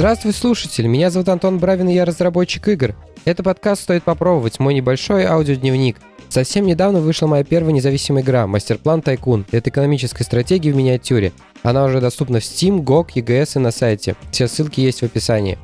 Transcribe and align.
Здравствуй, 0.00 0.32
слушатель! 0.32 0.86
Меня 0.86 1.10
зовут 1.10 1.28
Антон 1.28 1.58
Бравин, 1.58 1.90
и 1.90 1.92
я 1.92 2.06
разработчик 2.06 2.68
игр. 2.68 2.94
Это 3.26 3.42
подкаст 3.42 3.82
«Стоит 3.82 4.02
попробовать», 4.02 4.58
мой 4.58 4.72
небольшой 4.72 5.26
аудиодневник. 5.26 5.98
Совсем 6.30 6.64
недавно 6.64 7.00
вышла 7.00 7.26
моя 7.26 7.44
первая 7.44 7.74
независимая 7.74 8.22
игра 8.22 8.46
«Мастерплан 8.46 9.02
Тайкун». 9.02 9.44
Это 9.52 9.68
экономическая 9.68 10.24
стратегия 10.24 10.72
в 10.72 10.76
миниатюре. 10.76 11.32
Она 11.62 11.84
уже 11.84 12.00
доступна 12.00 12.40
в 12.40 12.44
Steam, 12.44 12.78
GOG, 12.78 13.08
EGS 13.16 13.56
и 13.56 13.58
на 13.58 13.72
сайте. 13.72 14.16
Все 14.30 14.48
ссылки 14.48 14.80
есть 14.80 15.00
в 15.00 15.04
описании. 15.04 15.58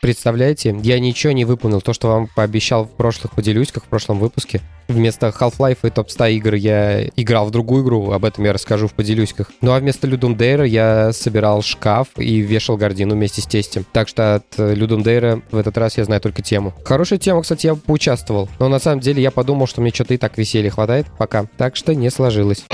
Представляете, 0.00 0.76
я 0.82 1.00
ничего 1.00 1.32
не 1.32 1.44
выполнил. 1.44 1.80
То, 1.80 1.92
что 1.92 2.08
вам 2.08 2.28
пообещал 2.34 2.84
в 2.84 2.90
прошлых, 2.90 3.32
поделюсь, 3.32 3.72
как 3.72 3.84
в 3.84 3.88
прошлом 3.88 4.18
выпуске. 4.18 4.60
Вместо 4.86 5.28
Half-Life 5.28 5.78
и 5.82 5.90
топ 5.90 6.10
100 6.10 6.26
игр 6.26 6.54
я 6.54 7.06
играл 7.08 7.46
в 7.46 7.50
другую 7.50 7.84
игру, 7.84 8.12
об 8.12 8.24
этом 8.24 8.44
я 8.44 8.54
расскажу 8.54 8.88
в 8.88 8.94
поделюськах. 8.94 9.50
Ну 9.60 9.72
а 9.72 9.80
вместо 9.80 10.06
Людум 10.06 10.34
Дейра 10.34 10.64
я 10.64 11.12
собирал 11.12 11.60
шкаф 11.60 12.08
и 12.16 12.38
вешал 12.38 12.78
гордину 12.78 13.14
вместе 13.14 13.42
с 13.42 13.46
тестем. 13.46 13.84
Так 13.92 14.08
что 14.08 14.36
от 14.36 14.46
Людум 14.56 15.02
Дейра 15.02 15.42
в 15.50 15.58
этот 15.58 15.76
раз 15.76 15.98
я 15.98 16.04
знаю 16.04 16.22
только 16.22 16.40
тему. 16.40 16.72
Хорошая 16.84 17.18
тема, 17.18 17.42
кстати, 17.42 17.66
я 17.66 17.74
поучаствовал. 17.74 18.48
Но 18.58 18.68
на 18.68 18.78
самом 18.78 19.00
деле 19.00 19.22
я 19.22 19.30
подумал, 19.30 19.66
что 19.66 19.82
мне 19.82 19.90
что-то 19.90 20.14
и 20.14 20.16
так 20.16 20.38
веселья 20.38 20.70
хватает 20.70 21.06
пока. 21.18 21.46
Так 21.58 21.76
что 21.76 21.94
не 21.94 22.08
сложилось. 22.08 22.64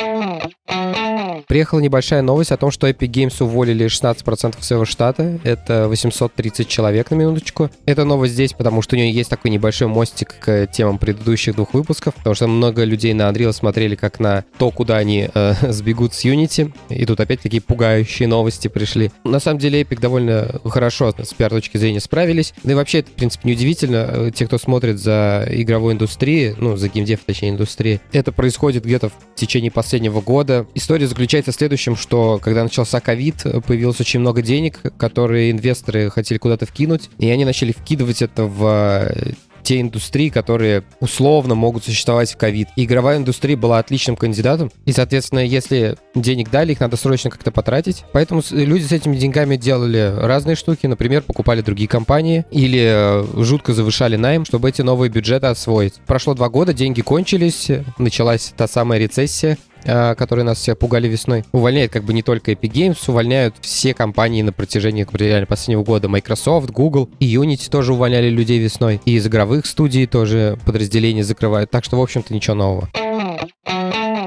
Приехала 1.46 1.80
небольшая 1.80 2.22
новость 2.22 2.52
о 2.52 2.56
том, 2.56 2.70
что 2.70 2.88
Epic 2.88 3.08
Games 3.10 3.42
уволили 3.42 3.86
16% 3.86 4.62
своего 4.62 4.84
штата. 4.84 5.38
Это 5.44 5.88
830 5.88 6.66
человек 6.68 7.10
на 7.10 7.16
минуточку. 7.16 7.70
Это 7.86 8.04
новость 8.04 8.34
здесь, 8.34 8.52
потому 8.54 8.82
что 8.82 8.96
у 8.96 8.98
нее 8.98 9.12
есть 9.12 9.30
такой 9.30 9.50
небольшой 9.50 9.88
мостик 9.88 10.36
к 10.40 10.66
темам 10.68 10.98
предыдущих 10.98 11.54
двух 11.54 11.74
выпусков, 11.74 12.14
потому 12.14 12.34
что 12.34 12.46
много 12.46 12.84
людей 12.84 13.12
на 13.12 13.28
Unreal 13.30 13.52
смотрели 13.52 13.94
как 13.94 14.20
на 14.20 14.44
то, 14.58 14.70
куда 14.70 14.96
они 14.96 15.28
э, 15.32 15.54
сбегут 15.72 16.14
с 16.14 16.24
Unity. 16.24 16.72
И 16.88 17.04
тут 17.04 17.20
опять 17.20 17.40
такие 17.40 17.60
пугающие 17.60 18.26
новости 18.26 18.68
пришли. 18.68 19.10
На 19.24 19.38
самом 19.38 19.58
деле 19.58 19.82
Epic 19.82 20.00
довольно 20.00 20.60
хорошо 20.64 21.14
с 21.16 21.34
пиар 21.34 21.50
точки 21.50 21.76
зрения 21.76 22.00
справились. 22.00 22.54
Да 22.62 22.72
и 22.72 22.74
вообще 22.74 23.00
это, 23.00 23.10
в 23.10 23.14
принципе, 23.14 23.50
неудивительно. 23.50 24.30
Те, 24.34 24.46
кто 24.46 24.58
смотрит 24.58 24.98
за 24.98 25.46
игровой 25.50 25.92
индустрией, 25.92 26.54
ну, 26.58 26.76
за 26.76 26.88
геймдев, 26.88 27.20
точнее, 27.24 27.50
индустрией, 27.50 28.00
это 28.12 28.32
происходит 28.32 28.84
где-то 28.84 29.10
в 29.10 29.12
течение 29.34 29.70
последнего 29.70 30.20
года. 30.20 30.66
История 30.74 31.06
заключается 31.06 31.33
заключается 31.34 31.50
в 31.50 31.54
следующем, 31.56 31.96
что 31.96 32.38
когда 32.40 32.62
начался 32.62 33.00
ковид, 33.00 33.42
появилось 33.66 34.00
очень 34.00 34.20
много 34.20 34.40
денег, 34.40 34.80
которые 34.96 35.50
инвесторы 35.50 36.08
хотели 36.10 36.38
куда-то 36.38 36.64
вкинуть, 36.64 37.10
и 37.18 37.28
они 37.28 37.44
начали 37.44 37.72
вкидывать 37.72 38.22
это 38.22 38.44
в 38.44 38.64
э, 39.10 39.32
те 39.64 39.80
индустрии, 39.80 40.28
которые 40.28 40.84
условно 41.00 41.56
могут 41.56 41.84
существовать 41.84 42.32
в 42.32 42.36
ковид. 42.36 42.68
Игровая 42.76 43.16
индустрия 43.16 43.56
была 43.56 43.80
отличным 43.80 44.14
кандидатом. 44.14 44.70
И, 44.84 44.92
соответственно, 44.92 45.40
если 45.40 45.96
денег 46.14 46.50
дали, 46.50 46.70
их 46.70 46.78
надо 46.78 46.96
срочно 46.96 47.30
как-то 47.30 47.50
потратить. 47.50 48.04
Поэтому 48.12 48.40
люди 48.52 48.84
с 48.84 48.92
этими 48.92 49.16
деньгами 49.16 49.56
делали 49.56 50.14
разные 50.16 50.54
штуки. 50.54 50.86
Например, 50.86 51.22
покупали 51.22 51.62
другие 51.62 51.88
компании 51.88 52.44
или 52.52 52.84
э, 52.84 53.42
жутко 53.42 53.72
завышали 53.72 54.14
найм, 54.14 54.44
чтобы 54.44 54.68
эти 54.68 54.82
новые 54.82 55.10
бюджеты 55.10 55.48
освоить. 55.48 55.94
Прошло 56.06 56.34
два 56.34 56.48
года, 56.48 56.72
деньги 56.72 57.00
кончились, 57.00 57.70
началась 57.98 58.52
та 58.56 58.68
самая 58.68 59.00
рецессия. 59.00 59.58
А, 59.86 60.14
которые 60.14 60.44
нас 60.44 60.58
все 60.58 60.74
пугали 60.74 61.08
весной. 61.08 61.44
Увольняет 61.52 61.92
как 61.92 62.04
бы 62.04 62.12
не 62.12 62.22
только 62.22 62.52
Epic 62.52 62.70
Games, 62.70 62.98
увольняют 63.06 63.56
все 63.60 63.94
компании 63.94 64.42
на 64.42 64.52
протяжении 64.52 65.06
реально 65.12 65.46
последнего 65.46 65.84
года. 65.84 66.08
Microsoft, 66.08 66.70
Google 66.70 67.10
и 67.20 67.34
Unity 67.34 67.70
тоже 67.70 67.92
увольняли 67.92 68.28
людей 68.28 68.58
весной. 68.58 69.00
И 69.04 69.14
из 69.14 69.26
игровых 69.26 69.66
студий 69.66 70.06
тоже 70.06 70.58
подразделения 70.64 71.24
закрывают. 71.24 71.70
Так 71.70 71.84
что, 71.84 71.98
в 71.98 72.02
общем-то, 72.02 72.32
ничего 72.32 72.54
нового. 72.56 72.88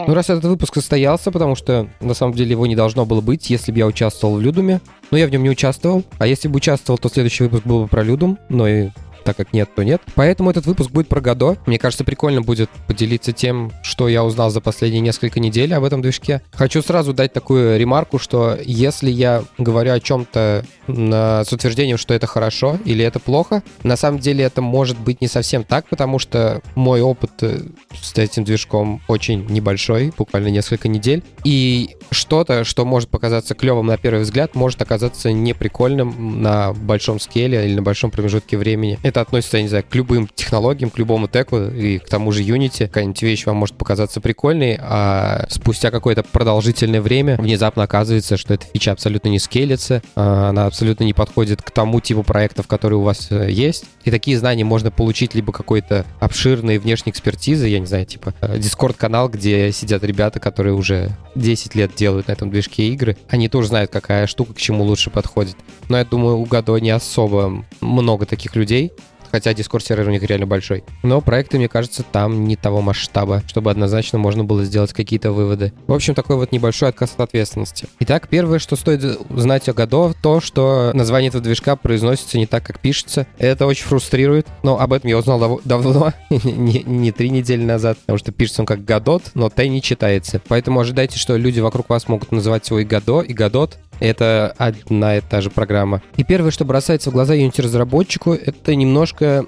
Ну, 0.08 0.14
раз 0.14 0.30
этот 0.30 0.46
выпуск 0.46 0.76
состоялся, 0.76 1.32
потому 1.32 1.56
что 1.56 1.90
на 2.00 2.14
самом 2.14 2.34
деле 2.34 2.52
его 2.52 2.66
не 2.66 2.78
должно 2.78 3.06
было 3.06 3.20
быть, 3.20 3.50
если 3.50 3.74
бы 3.74 3.80
я 3.80 3.88
участвовал 3.88 4.36
в 4.38 4.42
Людуме. 4.42 4.80
Но 5.12 5.18
я 5.18 5.28
в 5.28 5.32
нем 5.32 5.44
не 5.44 5.50
участвовал. 5.50 6.04
А 6.18 6.28
если 6.28 6.48
бы 6.48 6.58
участвовал, 6.58 6.98
то 6.98 7.10
следующий 7.10 7.44
выпуск 7.44 7.66
был 7.66 7.84
бы 7.84 7.88
про 7.88 8.04
Людум. 8.04 8.38
Но 8.48 8.68
и 8.68 8.90
так 9.28 9.36
как 9.36 9.52
нет, 9.52 9.70
то 9.76 9.84
нет. 9.84 10.02
Поэтому 10.16 10.52
этот 10.52 10.66
выпуск 10.66 10.90
будет 10.90 11.10
про 11.10 11.20
Годо. 11.20 11.58
Мне 11.66 11.78
кажется, 11.78 12.06
прикольно 12.06 12.42
будет 12.42 12.70
поделиться 12.88 13.34
тем, 13.34 13.74
что 13.84 14.08
я 14.08 14.24
узнал 14.24 14.52
за 14.52 14.62
последние 14.62 15.02
несколько 15.02 15.42
недель 15.42 15.74
об 15.74 15.84
этом 15.84 16.02
движке. 16.02 16.42
Хочу 16.54 16.82
сразу 16.82 17.14
дать 17.14 17.34
такую 17.34 17.78
ремарку, 17.78 18.20
что 18.20 18.58
если 18.64 19.10
я 19.10 19.44
говорю 19.58 19.92
о 19.92 20.00
чем-то 20.00 20.64
с 20.88 21.52
утверждением, 21.52 21.98
что 21.98 22.14
это 22.14 22.26
хорошо 22.26 22.78
или 22.86 23.04
это 23.04 23.20
плохо, 23.20 23.64
на 23.84 23.98
самом 23.98 24.20
деле 24.20 24.46
это 24.46 24.62
может 24.62 24.98
быть 24.98 25.20
не 25.20 25.28
совсем 25.28 25.66
так, 25.66 25.90
потому 25.90 26.20
что 26.20 26.62
мой 26.76 27.02
опыт 27.02 27.32
э, 27.42 27.60
с 28.02 28.18
этим 28.18 28.46
движком 28.46 29.02
очень 29.10 29.46
небольшой, 29.50 30.14
буквально 30.18 30.48
несколько 30.48 30.88
недель. 30.88 31.22
И 31.44 31.98
что-то, 32.12 32.64
что 32.64 32.86
может 32.86 33.10
показаться 33.10 33.56
клевым 33.56 33.88
на 33.88 33.98
первый 33.98 34.22
взгляд, 34.22 34.56
может 34.56 34.82
оказаться 34.82 35.34
неприкольным 35.34 36.42
на 36.42 36.72
большом 36.72 37.20
скеле 37.20 37.66
или 37.66 37.76
на 37.76 37.82
большом 37.82 38.10
промежутке 38.10 38.58
времени. 38.58 38.98
Это 39.04 39.17
относится, 39.22 39.58
я 39.58 39.64
не 39.64 39.70
знаю, 39.70 39.84
к 39.90 39.94
любым 39.96 40.28
технологиям, 40.34 40.90
к 40.90 40.98
любому 40.98 41.28
теку 41.28 41.58
и 41.58 42.00
к 42.00 42.08
тому 42.08 42.32
же 42.32 42.44
Unity. 42.44 42.88
Какая-нибудь 42.88 43.22
вещь 43.22 43.46
вам 43.46 43.58
может 43.58 43.76
показаться 43.76 44.22
прикольной, 44.22 44.78
а 44.80 45.46
спустя 45.50 45.92
какое-то 45.92 46.24
продолжительное 46.24 47.02
время 47.02 47.38
внезапно 47.38 47.84
оказывается, 47.84 48.38
что 48.38 48.54
эта 48.54 48.66
фича 48.66 48.92
абсолютно 48.92 49.30
не 49.30 49.40
скелится, 49.40 50.02
а 50.16 50.50
она 50.50 50.66
абсолютно 50.66 51.04
не 51.04 51.14
подходит 51.14 51.62
к 51.62 51.72
тому 51.72 52.02
типу 52.02 52.24
проектов, 52.24 52.68
которые 52.68 53.00
у 53.00 53.04
вас 53.04 53.28
э, 53.30 53.50
есть. 53.52 53.86
И 54.04 54.12
такие 54.12 54.38
знания 54.38 54.64
можно 54.64 54.92
получить 54.92 55.36
либо 55.36 55.52
какой-то 55.52 56.06
обширной 56.20 56.78
внешней 56.78 57.12
экспертизы, 57.12 57.68
я 57.68 57.80
не 57.80 57.86
знаю, 57.86 58.06
типа 58.06 58.34
Discord-канал, 58.42 59.30
э, 59.30 59.32
где 59.32 59.72
сидят 59.72 60.04
ребята, 60.04 60.40
которые 60.40 60.74
уже 60.74 61.12
10 61.36 61.76
лет 61.76 61.96
делают 61.96 62.28
на 62.28 62.34
этом 62.34 62.50
движке 62.50 62.88
игры. 62.90 63.18
Они 63.30 63.50
тоже 63.50 63.70
знают, 63.70 63.92
какая 63.92 64.28
штука 64.28 64.54
к 64.54 64.58
чему 64.58 64.84
лучше 64.84 65.10
подходит. 65.10 65.56
Но 65.90 65.98
я 65.98 66.06
думаю, 66.06 66.38
у 66.38 66.46
Гадо 66.46 66.78
не 66.78 66.90
особо 66.90 67.66
много 67.82 68.26
таких 68.26 68.56
людей 68.56 68.92
хотя 69.38 69.52
Discord 69.52 69.84
сервер 69.84 70.08
у 70.08 70.12
них 70.12 70.24
реально 70.24 70.48
большой. 70.48 70.84
Но 71.04 71.22
проекты, 71.22 71.58
мне 71.58 71.68
кажется, 71.70 72.02
там 72.02 72.46
не 72.46 72.56
того 72.56 72.82
масштаба, 72.82 73.44
чтобы 73.48 73.70
однозначно 73.70 74.18
можно 74.18 74.44
было 74.44 74.64
сделать 74.64 74.94
какие-то 74.94 75.32
выводы. 75.32 75.74
В 75.86 75.94
общем, 75.94 76.16
такой 76.16 76.38
вот 76.38 76.52
небольшой 76.52 76.90
отказ 76.90 77.14
от 77.14 77.20
ответственности. 77.22 77.88
Итак, 78.00 78.30
первое, 78.30 78.58
что 78.58 78.76
стоит 78.76 79.04
знать 79.30 79.70
о 79.70 79.74
Годо, 79.74 80.14
то, 80.24 80.42
что 80.42 80.90
название 80.96 81.30
этого 81.30 81.44
движка 81.44 81.76
произносится 81.76 82.40
не 82.40 82.48
так, 82.48 82.64
как 82.66 82.80
пишется. 82.80 83.28
Это 83.38 83.68
очень 83.68 83.86
фрустрирует, 83.86 84.48
но 84.64 84.80
об 84.80 84.92
этом 84.92 85.08
я 85.08 85.20
узнал 85.20 85.40
дав- 85.40 85.62
давно, 85.64 86.14
не, 86.30 87.12
три 87.12 87.30
недели 87.30 87.64
назад, 87.64 88.00
потому 88.00 88.18
что 88.18 88.32
пишется 88.32 88.64
он 88.64 88.66
как 88.66 88.84
Годот, 88.86 89.22
но 89.36 89.52
Т 89.52 89.68
не 89.70 89.84
читается. 89.84 90.42
Поэтому 90.48 90.80
ожидайте, 90.80 91.20
что 91.20 91.38
люди 91.38 91.60
вокруг 91.60 91.90
вас 91.90 92.08
могут 92.08 92.32
называть 92.32 92.66
свой 92.66 92.86
Годо 92.86 93.22
и 93.22 93.34
Годот, 93.34 93.78
это 94.00 94.54
одна 94.58 95.18
и 95.18 95.22
та 95.22 95.42
же 95.42 95.50
программа. 95.50 96.02
И 96.16 96.24
первое, 96.24 96.52
что 96.52 96.66
бросается 96.66 97.10
в 97.10 97.14
глаза 97.14 97.36
Unity-разработчику, 97.36 98.34
это 98.34 98.76
немножко 98.76 99.46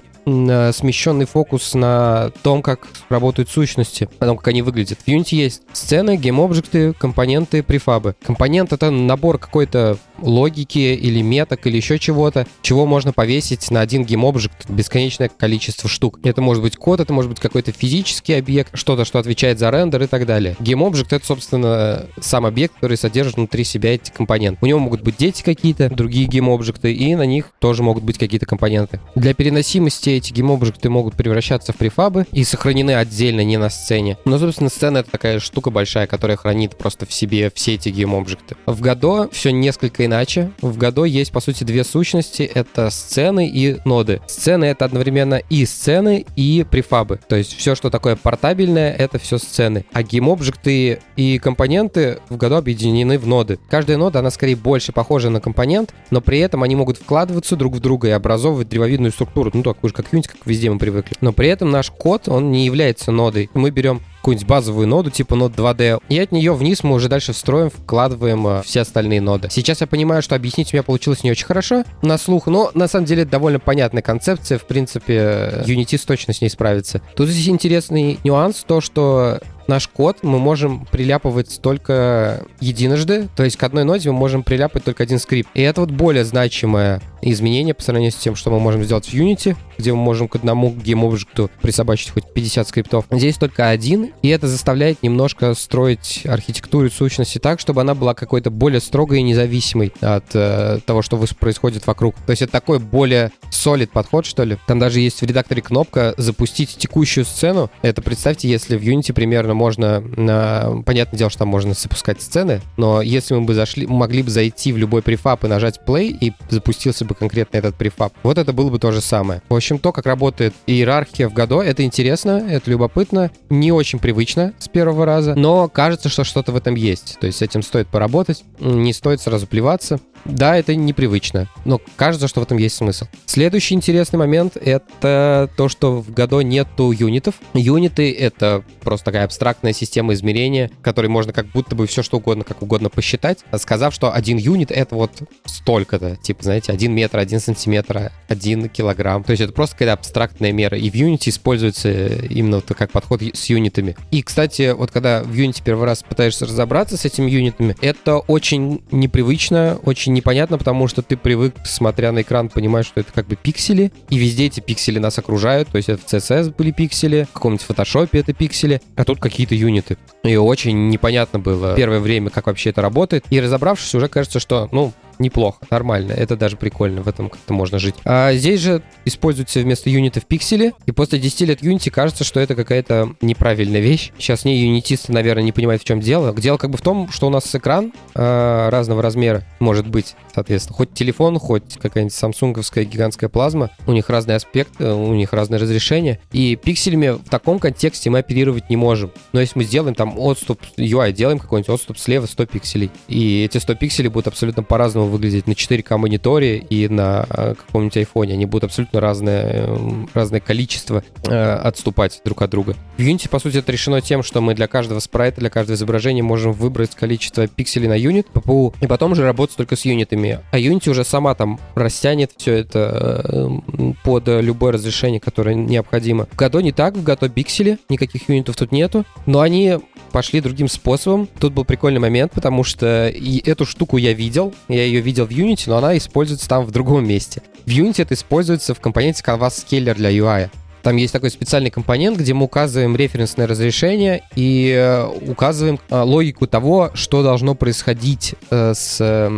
смещенный 0.72 1.26
фокус 1.26 1.74
на 1.74 2.30
том, 2.42 2.62
как 2.62 2.88
работают 3.08 3.48
сущности, 3.48 4.08
о 4.18 4.26
том, 4.26 4.36
как 4.36 4.48
они 4.48 4.62
выглядят. 4.62 4.98
В 5.04 5.08
Unity 5.08 5.34
есть 5.36 5.62
сцены, 5.72 6.16
гейм-объекты, 6.16 6.92
компоненты, 6.92 7.62
префабы. 7.62 8.14
Компонент— 8.24 8.72
это 8.74 8.90
набор 8.90 9.38
какой-то 9.38 9.98
логики 10.20 10.78
или 10.78 11.22
меток 11.22 11.66
или 11.66 11.76
еще 11.76 11.98
чего-то, 11.98 12.46
чего 12.62 12.86
можно 12.86 13.12
повесить 13.12 13.70
на 13.70 13.80
один 13.80 14.04
гейм-объект 14.04 14.68
бесконечное 14.68 15.28
количество 15.28 15.88
штук. 15.88 16.20
Это 16.22 16.42
может 16.42 16.62
быть 16.62 16.76
код, 16.76 17.00
это 17.00 17.12
может 17.12 17.30
быть 17.30 17.40
какой-то 17.40 17.72
физический 17.72 18.34
объект, 18.34 18.76
что-то, 18.76 19.04
что 19.04 19.18
отвечает 19.18 19.58
за 19.58 19.70
рендер 19.70 20.02
и 20.02 20.06
так 20.06 20.26
далее. 20.26 20.56
Гейм-объект— 20.60 21.12
это, 21.14 21.24
собственно, 21.24 22.06
сам 22.20 22.46
объект, 22.46 22.74
который 22.74 22.96
содержит 22.96 23.36
внутри 23.36 23.64
себя 23.64 23.94
эти 23.94 24.10
компоненты. 24.10 24.58
У 24.60 24.66
него 24.66 24.78
могут 24.78 25.02
быть 25.02 25.16
дети 25.16 25.42
какие-то, 25.42 25.88
другие 25.88 26.26
гейм-объекты, 26.26 26.92
и 26.92 27.14
на 27.14 27.26
них 27.26 27.52
тоже 27.58 27.82
могут 27.82 28.04
быть 28.04 28.18
какие-то 28.18 28.46
компоненты. 28.46 29.00
Для 29.14 29.34
переносимости 29.34 30.19
эти 30.20 30.32
гейм-объекты 30.32 30.88
могут 30.88 31.14
превращаться 31.14 31.72
в 31.72 31.76
префабы 31.76 32.26
и 32.32 32.44
сохранены 32.44 32.92
отдельно, 32.92 33.42
не 33.42 33.56
на 33.56 33.70
сцене. 33.70 34.18
Но, 34.24 34.38
собственно, 34.38 34.70
сцена— 34.70 34.98
это 34.98 35.10
такая 35.10 35.40
штука 35.40 35.70
большая, 35.70 36.06
которая 36.06 36.36
хранит 36.36 36.76
просто 36.76 37.06
в 37.06 37.12
себе 37.12 37.50
все 37.54 37.74
эти 37.74 37.88
гейм-объекты. 37.88 38.56
В 38.66 38.82
Godot 38.82 39.30
все 39.32 39.50
несколько 39.50 40.06
иначе. 40.06 40.52
В 40.60 40.78
Godot 40.78 41.08
есть, 41.08 41.32
по 41.32 41.40
сути, 41.40 41.64
две 41.64 41.84
сущности. 41.84 42.42
Это 42.42 42.90
сцены 42.90 43.48
и 43.48 43.78
ноды. 43.84 44.20
Сцены— 44.26 44.64
это 44.66 44.84
одновременно 44.84 45.36
и 45.36 45.64
сцены, 45.66 46.26
и 46.36 46.64
префабы. 46.70 47.20
То 47.28 47.36
есть 47.36 47.56
все, 47.56 47.74
что 47.74 47.90
такое 47.90 48.16
портабельное, 48.16 48.92
это 48.92 49.18
все 49.18 49.38
сцены. 49.38 49.84
А 49.92 50.02
гейм-объекты 50.02 51.00
и 51.16 51.38
компоненты 51.38 52.18
в 52.28 52.36
Godot 52.36 52.58
объединены 52.58 53.18
в 53.18 53.26
ноды. 53.26 53.58
Каждая 53.70 53.96
нода, 53.96 54.18
она 54.18 54.30
скорее 54.30 54.56
больше 54.56 54.92
похожа 54.92 55.30
на 55.30 55.40
компонент, 55.40 55.94
но 56.10 56.20
при 56.20 56.38
этом 56.40 56.62
они 56.62 56.76
могут 56.76 56.98
вкладываться 56.98 57.56
друг 57.56 57.74
в 57.74 57.80
друга 57.80 58.08
и 58.08 58.12
образовывать 58.12 58.68
древовидную 58.68 59.12
структуру. 59.12 59.50
Ну, 59.54 59.62
такую 59.62 59.88
же, 59.88 59.94
как 60.02 60.12
Unity, 60.12 60.28
как 60.28 60.46
везде 60.46 60.70
мы 60.70 60.78
привыкли. 60.78 61.16
Но 61.20 61.32
при 61.32 61.48
этом 61.48 61.70
наш 61.70 61.90
код, 61.90 62.28
он 62.28 62.50
не 62.50 62.64
является 62.64 63.12
нодой. 63.12 63.50
Мы 63.54 63.70
берем 63.70 64.02
какую-нибудь 64.20 64.46
базовую 64.46 64.86
ноду 64.86 65.10
типа 65.10 65.34
нод 65.34 65.52
2D, 65.52 66.02
и 66.08 66.18
от 66.18 66.32
нее 66.32 66.54
вниз 66.54 66.82
мы 66.82 66.94
уже 66.94 67.08
дальше 67.08 67.32
встроим, 67.32 67.70
вкладываем 67.70 68.46
э, 68.46 68.62
все 68.62 68.82
остальные 68.82 69.20
ноды. 69.20 69.48
Сейчас 69.50 69.80
я 69.80 69.86
понимаю, 69.86 70.22
что 70.22 70.34
объяснить 70.34 70.72
у 70.72 70.76
меня 70.76 70.82
получилось 70.82 71.24
не 71.24 71.30
очень 71.30 71.46
хорошо 71.46 71.84
на 72.02 72.18
слух, 72.18 72.46
но 72.46 72.70
на 72.74 72.86
самом 72.86 73.06
деле 73.06 73.22
это 73.22 73.32
довольно 73.32 73.58
понятная 73.58 74.02
концепция, 74.02 74.58
в 74.58 74.66
принципе, 74.66 75.64
Unity 75.66 76.00
точно 76.06 76.34
с 76.34 76.40
ней 76.40 76.50
справится. 76.50 77.00
Тут 77.16 77.28
здесь 77.28 77.48
интересный 77.48 78.18
нюанс, 78.22 78.64
то, 78.66 78.80
что 78.80 79.40
наш 79.70 79.86
код 79.88 80.18
мы 80.22 80.38
можем 80.38 80.84
приляпывать 80.84 81.60
только 81.62 82.44
единожды, 82.60 83.28
то 83.36 83.44
есть 83.44 83.56
к 83.56 83.62
одной 83.62 83.84
ноде 83.84 84.10
мы 84.10 84.18
можем 84.18 84.42
приляпать 84.42 84.84
только 84.84 85.04
один 85.04 85.18
скрипт. 85.18 85.48
И 85.54 85.62
это 85.62 85.80
вот 85.80 85.92
более 85.92 86.24
значимое 86.24 87.00
изменение 87.22 87.72
по 87.72 87.82
сравнению 87.82 88.12
с 88.12 88.16
тем, 88.16 88.34
что 88.34 88.50
мы 88.50 88.58
можем 88.58 88.82
сделать 88.82 89.06
в 89.06 89.14
Unity, 89.14 89.56
где 89.78 89.92
мы 89.92 89.98
можем 89.98 90.28
к 90.28 90.34
одному 90.36 90.72
гейм-объекту 90.72 91.50
присобачить 91.62 92.10
хоть 92.10 92.30
50 92.32 92.68
скриптов. 92.68 93.04
Здесь 93.10 93.36
только 93.36 93.68
один, 93.68 94.09
и 94.22 94.28
это 94.28 94.48
заставляет 94.48 95.02
немножко 95.02 95.54
строить 95.54 96.22
архитектуру 96.26 96.90
сущности 96.90 97.38
так, 97.38 97.60
чтобы 97.60 97.80
она 97.80 97.94
была 97.94 98.14
какой-то 98.14 98.50
более 98.50 98.80
строгой 98.80 99.20
и 99.20 99.22
независимой 99.22 99.92
от 100.00 100.24
э, 100.34 100.80
того, 100.84 101.02
что 101.02 101.16
происходит 101.38 101.86
вокруг. 101.86 102.14
То 102.26 102.30
есть 102.30 102.42
это 102.42 102.52
такой 102.52 102.78
более 102.78 103.32
solid 103.50 103.88
подход, 103.88 104.26
что 104.26 104.44
ли. 104.44 104.56
Там 104.66 104.78
даже 104.78 105.00
есть 105.00 105.20
в 105.20 105.26
редакторе 105.26 105.62
кнопка 105.62 106.14
«Запустить 106.16 106.76
текущую 106.76 107.24
сцену». 107.24 107.70
Это 107.82 108.02
представьте, 108.02 108.48
если 108.48 108.76
в 108.76 108.82
Unity 108.82 109.12
примерно 109.12 109.54
можно... 109.54 110.00
На... 110.00 110.82
Понятное 110.84 111.18
дело, 111.18 111.30
что 111.30 111.40
там 111.40 111.48
можно 111.48 111.74
запускать 111.74 112.20
сцены, 112.20 112.60
но 112.76 113.02
если 113.02 113.34
мы 113.34 113.42
бы 113.42 113.54
зашли, 113.54 113.86
могли 113.86 114.22
бы 114.22 114.30
зайти 114.30 114.72
в 114.72 114.76
любой 114.76 115.02
префаб 115.02 115.44
и 115.44 115.48
нажать 115.48 115.80
play, 115.86 116.08
и 116.08 116.32
запустился 116.48 117.04
бы 117.04 117.14
конкретно 117.14 117.58
этот 117.58 117.76
префаб, 117.76 118.12
вот 118.22 118.38
это 118.38 118.52
было 118.52 118.70
бы 118.70 118.78
то 118.78 118.92
же 118.92 119.00
самое. 119.00 119.42
В 119.48 119.54
общем, 119.54 119.78
то, 119.78 119.92
как 119.92 120.06
работает 120.06 120.54
иерархия 120.66 121.28
в 121.28 121.32
году, 121.32 121.60
это 121.60 121.84
интересно, 121.84 122.44
это 122.48 122.70
любопытно, 122.70 123.30
не 123.48 123.72
очень 123.72 123.98
привычно 124.00 124.54
с 124.58 124.68
первого 124.68 125.04
раза, 125.04 125.34
но 125.34 125.68
кажется, 125.68 126.08
что 126.08 126.24
что-то 126.24 126.52
в 126.52 126.56
этом 126.56 126.74
есть. 126.74 127.18
То 127.20 127.26
есть 127.26 127.38
с 127.38 127.42
этим 127.42 127.62
стоит 127.62 127.88
поработать, 127.88 128.44
не 128.58 128.92
стоит 128.92 129.20
сразу 129.20 129.46
плеваться. 129.46 130.00
Да, 130.24 130.56
это 130.56 130.74
непривычно, 130.74 131.48
но 131.64 131.80
кажется, 131.96 132.28
что 132.28 132.40
в 132.40 132.42
этом 132.44 132.58
есть 132.58 132.76
смысл. 132.76 133.06
Следующий 133.26 133.74
интересный 133.74 134.18
момент— 134.18 134.56
это 134.60 135.50
то, 135.56 135.68
что 135.68 136.00
в 136.00 136.12
году 136.12 136.40
нету 136.40 136.92
юнитов. 136.92 137.36
Юниты— 137.54 138.12
это 138.18 138.64
просто 138.82 139.06
такая 139.06 139.24
абстрактная 139.24 139.72
система 139.72 140.12
измерения, 140.14 140.70
которой 140.82 141.06
можно 141.06 141.32
как 141.32 141.46
будто 141.46 141.74
бы 141.74 141.86
все 141.86 142.02
что 142.02 142.18
угодно, 142.18 142.44
как 142.44 142.62
угодно 142.62 142.90
посчитать, 142.90 143.40
сказав, 143.58 143.94
что 143.94 144.12
один 144.12 144.36
юнит— 144.36 144.70
это 144.72 144.94
вот 144.94 145.22
столько-то. 145.44 146.16
Типа, 146.16 146.42
знаете, 146.44 146.72
один 146.72 146.92
метр, 146.92 147.18
один 147.18 147.40
сантиметр, 147.40 148.12
один 148.28 148.68
килограмм. 148.68 149.24
То 149.24 149.32
есть 149.32 149.42
это 149.42 149.52
просто 149.52 149.76
какая-то 149.76 149.94
абстрактная 149.94 150.52
мера. 150.52 150.76
И 150.76 150.90
в 150.90 150.94
Unity 150.94 151.30
используется 151.30 151.90
именно 151.90 152.56
вот 152.56 152.66
как 152.76 152.90
подход 152.90 153.22
с 153.22 153.46
юнитами. 153.46 153.96
И, 154.10 154.22
кстати, 154.22 154.72
вот 154.72 154.90
когда 154.90 155.22
в 155.22 155.32
Unity 155.32 155.62
первый 155.64 155.86
раз 155.86 156.02
пытаешься 156.02 156.46
разобраться 156.46 156.96
с 156.96 157.04
этими 157.04 157.30
юнитами, 157.30 157.76
это 157.80 158.18
очень 158.18 158.82
непривычно, 158.90 159.78
очень 159.84 160.09
очень 160.10 160.14
непонятно, 160.14 160.58
потому 160.58 160.88
что 160.88 161.02
ты 161.02 161.16
привык, 161.16 161.54
смотря 161.64 162.12
на 162.12 162.22
экран, 162.22 162.48
понимать, 162.48 162.86
что 162.86 163.00
это 163.00 163.12
как 163.12 163.26
бы 163.26 163.36
пиксели, 163.36 163.92
и 164.08 164.18
везде 164.18 164.46
эти 164.46 164.60
пиксели 164.60 164.98
нас 164.98 165.18
окружают, 165.18 165.68
то 165.68 165.76
есть 165.76 165.88
это 165.88 166.02
CSS 166.04 166.54
были 166.56 166.72
пиксели, 166.72 167.26
в 167.30 167.34
каком-нибудь 167.34 167.64
фотошопе 167.64 168.18
это 168.18 168.32
пиксели, 168.32 168.80
а 168.96 169.04
тут 169.04 169.20
какие-то 169.20 169.54
юниты. 169.54 169.96
И 170.24 170.36
очень 170.36 170.88
непонятно 170.88 171.38
было 171.38 171.74
первое 171.76 172.00
время, 172.00 172.30
как 172.30 172.46
вообще 172.46 172.70
это 172.70 172.82
работает. 172.82 173.24
И 173.30 173.40
разобравшись, 173.40 173.94
уже 173.94 174.08
кажется, 174.08 174.40
что, 174.40 174.68
ну, 174.72 174.92
неплохо, 175.20 175.58
нормально. 175.70 176.12
Это 176.12 176.36
даже 176.36 176.56
прикольно, 176.56 177.02
в 177.02 177.08
этом 177.08 177.28
как-то 177.30 177.52
можно 177.52 177.78
жить. 177.78 177.94
А 178.04 178.32
здесь 178.34 178.60
же 178.60 178.82
используются 179.04 179.60
вместо 179.60 179.90
юнитов 179.90 180.26
пиксели, 180.26 180.74
и 180.86 180.92
после 180.92 181.18
10 181.18 181.40
лет 181.42 181.62
Unity 181.62 181.90
кажется, 181.90 182.24
что 182.24 182.40
это 182.40 182.54
какая-то 182.54 183.14
неправильная 183.20 183.80
вещь. 183.80 184.12
Сейчас 184.18 184.44
не 184.44 184.58
юнитисты, 184.58 185.12
наверное, 185.12 185.44
не 185.44 185.52
понимают, 185.52 185.82
в 185.82 185.84
чем 185.84 186.00
дело. 186.00 186.34
Дело 186.34 186.56
как 186.56 186.70
бы 186.70 186.78
в 186.78 186.82
том, 186.82 187.10
что 187.10 187.26
у 187.26 187.30
нас 187.30 187.54
экран 187.54 187.92
э, 188.14 188.68
разного 188.70 189.02
размера 189.02 189.44
может 189.58 189.86
быть, 189.86 190.16
соответственно. 190.34 190.76
Хоть 190.76 190.94
телефон, 190.94 191.38
хоть 191.38 191.76
какая-нибудь 191.78 192.14
самсунговская 192.14 192.84
гигантская 192.84 193.28
плазма. 193.28 193.70
У 193.86 193.92
них 193.92 194.08
разный 194.08 194.36
аспект, 194.36 194.80
э, 194.80 194.90
у 194.90 195.14
них 195.14 195.32
разное 195.32 195.58
разрешение. 195.58 196.20
И 196.32 196.56
пикселями 196.56 197.10
в 197.10 197.28
таком 197.28 197.58
контексте 197.58 198.10
мы 198.10 198.18
оперировать 198.18 198.70
не 198.70 198.76
можем. 198.76 199.12
Но 199.32 199.40
если 199.40 199.58
мы 199.58 199.64
сделаем 199.64 199.94
там 199.94 200.18
отступ 200.18 200.60
UI, 200.76 201.12
делаем 201.12 201.38
какой-нибудь 201.38 201.68
отступ 201.68 201.98
слева 201.98 202.26
100 202.26 202.46
пикселей, 202.46 202.90
и 203.08 203.44
эти 203.44 203.58
100 203.58 203.74
пикселей 203.74 204.08
будут 204.08 204.28
абсолютно 204.28 204.62
по-разному 204.62 205.09
выглядеть 205.10 205.46
на 205.46 205.52
4К 205.52 205.96
мониторе 205.96 206.58
и 206.58 206.88
на 206.88 207.26
э, 207.28 207.54
каком-нибудь 207.54 207.96
айфоне. 207.96 208.34
Они 208.34 208.46
будут 208.46 208.64
абсолютно 208.64 209.00
разное, 209.00 209.66
э, 209.66 210.06
разное 210.14 210.40
количество 210.40 211.02
э, 211.26 211.52
отступать 211.54 212.20
друг 212.24 212.42
от 212.42 212.50
друга. 212.50 212.74
В 212.96 213.00
Unity, 213.00 213.28
по 213.28 213.38
сути, 213.38 213.58
это 213.58 213.70
решено 213.72 214.00
тем, 214.00 214.22
что 214.22 214.40
мы 214.40 214.54
для 214.54 214.66
каждого 214.66 215.00
спрайта, 215.00 215.40
для 215.40 215.50
каждого 215.50 215.76
изображения 215.76 216.22
можем 216.22 216.52
выбрать 216.52 216.94
количество 216.94 217.46
пикселей 217.46 217.88
на 217.88 217.98
юнит, 217.98 218.28
ППУ, 218.28 218.74
и 218.80 218.86
потом 218.86 219.12
уже 219.12 219.24
работать 219.24 219.56
только 219.56 219.76
с 219.76 219.84
юнитами. 219.84 220.40
А 220.52 220.58
Unity 220.58 220.90
уже 220.90 221.04
сама 221.04 221.34
там 221.34 221.60
растянет 221.74 222.32
все 222.36 222.54
это 222.54 223.60
под 224.04 224.28
любое 224.28 224.72
разрешение, 224.72 225.20
которое 225.20 225.54
необходимо. 225.54 226.26
В 226.30 226.36
году 226.36 226.60
не 226.60 226.72
так, 226.72 226.96
в 226.96 227.02
году 227.02 227.28
пиксели, 227.28 227.78
никаких 227.88 228.28
юнитов 228.28 228.56
тут 228.56 228.72
нету, 228.72 229.04
но 229.26 229.40
они 229.40 229.78
пошли 230.10 230.40
другим 230.40 230.68
способом. 230.68 231.28
Тут 231.38 231.52
был 231.52 231.64
прикольный 231.64 232.00
момент, 232.00 232.32
потому 232.32 232.64
что 232.64 233.08
и 233.08 233.38
эту 233.48 233.66
штуку 233.66 233.96
я 233.96 234.12
видел, 234.12 234.54
я 234.68 234.84
ее 234.84 235.00
видел 235.00 235.26
в 235.26 235.30
Unity, 235.30 235.64
но 235.66 235.78
она 235.78 235.96
используется 235.96 236.48
там 236.48 236.64
в 236.64 236.70
другом 236.70 237.06
месте. 237.06 237.42
В 237.66 237.70
Unity 237.70 238.02
это 238.02 238.14
используется 238.14 238.74
в 238.74 238.80
компоненте 238.80 239.22
Canvas 239.24 239.64
Scaler 239.64 239.94
для 239.94 240.10
UI. 240.10 240.50
Там 240.82 240.96
есть 240.96 241.12
такой 241.12 241.30
специальный 241.30 241.70
компонент, 241.70 242.18
где 242.18 242.34
мы 242.34 242.44
указываем 242.44 242.96
референсное 242.96 243.46
разрешение 243.46 244.22
и 244.34 244.72
э, 244.76 245.06
указываем 245.28 245.78
э, 245.88 246.00
логику 246.00 246.46
того, 246.46 246.90
что 246.94 247.22
должно 247.22 247.54
происходить 247.54 248.34
э, 248.50 248.72
с 248.74 249.30